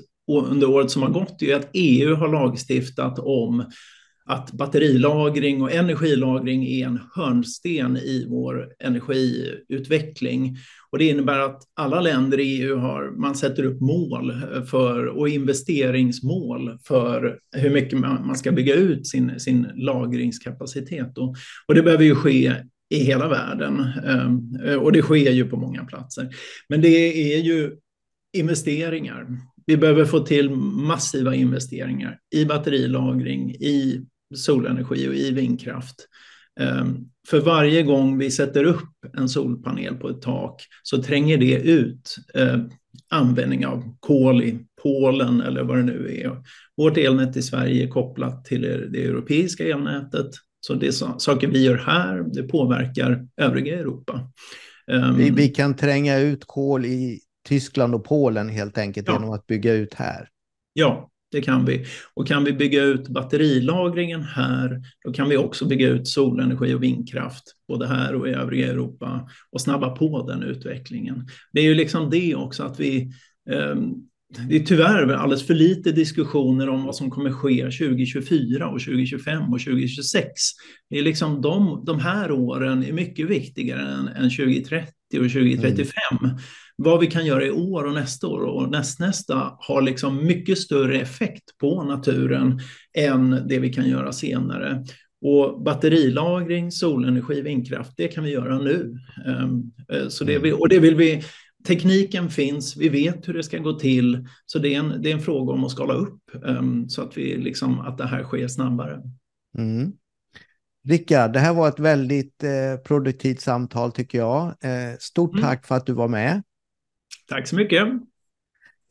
under 0.51 0.71
året 0.71 0.91
som 0.91 1.03
har 1.03 1.11
gått 1.11 1.43
är 1.43 1.57
att 1.57 1.71
EU 1.73 2.15
har 2.15 2.29
lagstiftat 2.29 3.19
om 3.19 3.65
att 4.25 4.53
batterilagring 4.53 5.63
och 5.63 5.73
energilagring 5.73 6.67
är 6.67 6.87
en 6.87 7.01
hörnsten 7.15 7.97
i 7.97 8.27
vår 8.31 8.69
energiutveckling. 8.79 10.57
Och 10.91 10.99
det 10.99 11.09
innebär 11.09 11.39
att 11.39 11.63
alla 11.75 12.01
länder 12.01 12.41
i 12.41 12.63
EU 12.63 12.77
har, 12.77 13.21
man 13.21 13.35
sätter 13.35 13.65
upp 13.65 13.81
mål 13.81 14.33
för, 14.71 15.07
och 15.07 15.29
investeringsmål 15.29 16.79
för 16.85 17.39
hur 17.57 17.71
mycket 17.71 17.99
man, 17.99 18.37
ska 18.37 18.53
bygga 18.53 18.75
ut 18.75 19.07
sin, 19.07 19.41
sin 19.41 19.69
lagringskapacitet. 19.75 21.15
Då. 21.15 21.35
och 21.69 21.75
det 21.75 21.83
behöver 21.83 22.05
ju 22.05 22.15
ske 22.15 22.55
i 22.91 22.99
hela 22.99 23.29
världen 23.29 23.87
eh, 24.65 24.75
och 24.75 24.93
det 24.93 25.03
sker 25.03 25.31
ju 25.31 25.45
på 25.45 25.57
många 25.57 25.85
platser. 25.85 26.29
Men 26.69 26.81
det 26.81 27.35
är 27.35 27.39
ju 27.39 27.77
investeringar. 28.33 29.27
Vi 29.67 29.77
behöver 29.77 30.05
få 30.05 30.21
till 30.21 30.51
massiva 30.51 31.35
investeringar 31.35 32.19
i 32.35 32.45
batterilagring, 32.45 33.51
i 33.51 34.07
solenergi 34.35 35.09
och 35.09 35.15
i 35.15 35.31
vindkraft. 35.31 36.09
Ehm, 36.61 36.97
för 37.29 37.41
varje 37.41 37.83
gång 37.83 38.19
vi 38.19 38.31
sätter 38.31 38.65
upp 38.65 38.89
en 39.17 39.29
solpanel 39.29 39.95
på 39.95 40.09
ett 40.09 40.23
tak 40.23 40.63
så 40.83 41.03
tränger 41.03 41.39
det 41.39 41.55
ut 41.55 42.17
eh, 42.35 42.59
användning 43.11 43.67
av 43.67 43.97
kol 44.01 44.43
i 44.43 44.59
Polen 44.83 45.41
eller 45.41 45.63
vad 45.63 45.77
det 45.77 45.83
nu 45.83 46.21
är. 46.21 46.43
Vårt 46.77 46.97
elnät 46.97 47.37
i 47.37 47.43
Sverige 47.43 47.85
är 47.85 47.89
kopplat 47.89 48.45
till 48.45 48.63
det 48.63 49.05
europeiska 49.05 49.65
elnätet. 49.65 50.31
Så 50.61 50.75
det 50.75 50.87
är 50.87 51.19
saker 51.19 51.49
vi 51.49 51.65
gör 51.65 51.77
här, 51.77 52.25
det 52.33 52.43
påverkar 52.43 53.27
övriga 53.37 53.79
Europa. 53.79 54.31
Ehm, 54.91 55.17
vi, 55.17 55.31
vi 55.31 55.49
kan 55.49 55.77
tränga 55.77 56.19
ut 56.19 56.45
kol 56.47 56.85
i 56.85 57.21
Tyskland 57.49 57.95
och 57.95 58.05
Polen 58.05 58.49
helt 58.49 58.79
enkelt 58.79 59.09
ja. 59.09 59.13
genom 59.13 59.31
att 59.31 59.47
bygga 59.47 59.73
ut 59.73 59.95
här. 59.95 60.29
Ja, 60.73 61.12
det 61.33 61.43
kan 61.43 61.65
vi. 61.65 61.85
Och 62.15 62.27
kan 62.27 62.45
vi 62.45 62.53
bygga 62.53 62.83
ut 62.83 63.09
batterilagringen 63.09 64.23
här, 64.23 64.81
då 65.05 65.13
kan 65.13 65.29
vi 65.29 65.37
också 65.37 65.65
bygga 65.65 65.89
ut 65.89 66.09
solenergi 66.09 66.75
och 66.75 66.83
vindkraft, 66.83 67.45
både 67.69 67.87
här 67.87 68.15
och 68.15 68.29
i 68.29 68.31
övriga 68.31 68.69
Europa, 68.69 69.29
och 69.51 69.61
snabba 69.61 69.91
på 69.91 70.27
den 70.29 70.43
utvecklingen. 70.43 71.27
Det 71.53 71.61
är 71.61 71.65
ju 71.65 71.75
liksom 71.75 72.11
det 72.11 72.35
också 72.35 72.63
att 72.63 72.81
vi 72.81 73.13
eh, 73.51 73.77
det 74.49 74.57
är 74.57 74.61
tyvärr 74.61 75.13
alldeles 75.13 75.47
för 75.47 75.55
lite 75.55 75.93
diskussioner 75.93 76.69
om 76.69 76.85
vad 76.85 76.97
som 76.97 77.11
kommer 77.11 77.31
ske 77.31 77.63
2024 77.63 78.69
och 78.69 78.81
2025 78.81 79.43
och 79.43 79.61
2026. 79.61 80.33
Det 80.91 80.99
är 80.99 81.03
liksom 81.03 81.43
de, 81.43 81.85
de 81.87 81.99
här 81.99 82.31
åren 82.31 82.85
är 82.85 82.93
mycket 82.93 83.29
viktigare 83.29 83.81
än, 83.81 84.09
än 84.09 84.31
2030 84.31 84.93
och 85.21 85.31
2035. 85.31 85.95
Mm 86.23 86.37
vad 86.77 87.01
vi 87.01 87.07
kan 87.07 87.27
göra 87.27 87.47
i 87.47 87.51
år 87.51 87.85
och 87.85 87.95
nästa 87.95 88.27
år 88.27 88.41
och 88.41 88.71
nästnästa 88.71 89.57
har 89.59 89.83
liksom 89.83 90.27
mycket 90.27 90.59
större 90.59 91.01
effekt 91.01 91.59
på 91.61 91.83
naturen 91.83 92.61
än 92.99 93.49
det 93.49 93.59
vi 93.59 93.73
kan 93.73 93.89
göra 93.89 94.13
senare. 94.13 94.85
Och 95.25 95.63
batterilagring, 95.63 96.73
solenergi, 96.73 97.41
vindkraft, 97.41 97.93
det 97.97 98.09
kan 98.09 98.25
vi 98.25 98.31
göra 98.31 98.59
nu. 98.59 98.99
Ehm, 99.27 99.63
eh, 99.93 100.09
så 100.09 100.25
det 100.25 100.39
vill, 100.39 100.55
och 100.55 100.69
det 100.69 100.79
vill 100.79 100.95
vi, 100.95 101.23
tekniken 101.67 102.31
finns, 102.31 102.77
vi 102.77 102.89
vet 102.89 103.29
hur 103.29 103.35
det 103.35 103.43
ska 103.43 103.59
gå 103.59 103.73
till, 103.73 104.27
så 104.47 104.59
det 104.59 104.75
är 104.75 104.79
en, 104.79 105.03
det 105.03 105.11
är 105.11 105.15
en 105.15 105.21
fråga 105.21 105.53
om 105.53 105.65
att 105.65 105.71
skala 105.71 105.95
upp 105.95 106.45
ehm, 106.47 106.89
så 106.89 107.03
att, 107.03 107.17
vi 107.17 107.37
liksom, 107.37 107.81
att 107.81 107.99
det 107.99 108.07
här 108.07 108.23
sker 108.23 108.49
snabbare. 108.49 109.03
Mm. 109.59 109.93
Rickard, 110.89 111.33
det 111.33 111.39
här 111.39 111.55
var 111.55 111.69
ett 111.69 111.79
väldigt 111.79 112.45
eh, 112.45 112.77
produktivt 112.85 113.41
samtal 113.41 113.93
tycker 113.93 114.19
jag. 114.19 114.47
Eh, 114.47 114.97
stort 114.99 115.33
mm. 115.33 115.43
tack 115.43 115.67
för 115.67 115.75
att 115.75 115.87
du 115.87 115.93
var 115.93 116.09
med. 116.09 116.43
Tack 117.29 117.49
så 117.49 117.57
mycket. 117.57 117.83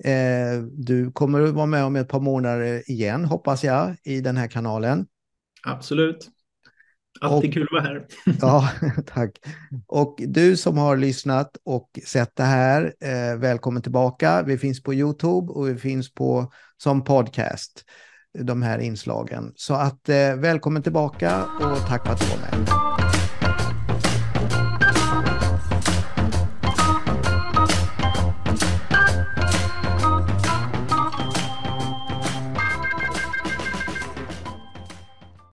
Eh, 0.04 0.63
du 0.71 1.12
kommer 1.12 1.41
att 1.41 1.54
vara 1.54 1.65
med 1.65 1.84
om 1.84 1.95
ett 1.95 2.10
par 2.10 2.19
månader 2.19 2.91
igen, 2.91 3.25
hoppas 3.25 3.63
jag, 3.63 3.95
i 4.04 4.21
den 4.21 4.38
här 4.38 4.47
kanalen. 4.47 5.06
Absolut. 5.63 6.30
Alltid 7.21 7.49
och, 7.49 7.54
kul 7.54 7.63
att 7.63 7.71
vara 7.71 7.84
här. 7.84 8.08
ja, 8.41 8.69
tack. 9.06 9.32
Och 9.88 10.19
du 10.27 10.58
som 10.58 10.77
har 10.77 10.97
lyssnat 10.97 11.58
och 11.63 11.99
sett 12.06 12.36
det 12.36 12.43
här, 12.43 12.93
eh, 12.99 13.38
välkommen 13.38 13.82
tillbaka. 13.82 14.43
Vi 14.43 14.58
finns 14.58 14.84
på 14.84 14.93
YouTube 14.93 15.51
och 15.51 15.69
vi 15.69 15.77
finns 15.77 16.13
på 16.13 16.51
som 16.77 17.04
podcast, 17.04 17.84
de 18.39 18.62
här 18.62 18.80
inslagen. 18.80 19.52
Så 19.56 19.74
att 19.74 20.10
eh, 20.10 20.36
välkommen 20.36 20.84
tillbaka 20.84 21.44
och 21.44 21.88
tack 21.88 22.06
för 22.06 22.13
att 22.13 22.20
du 22.20 22.26
var 22.26 22.38
med. 22.38 23.01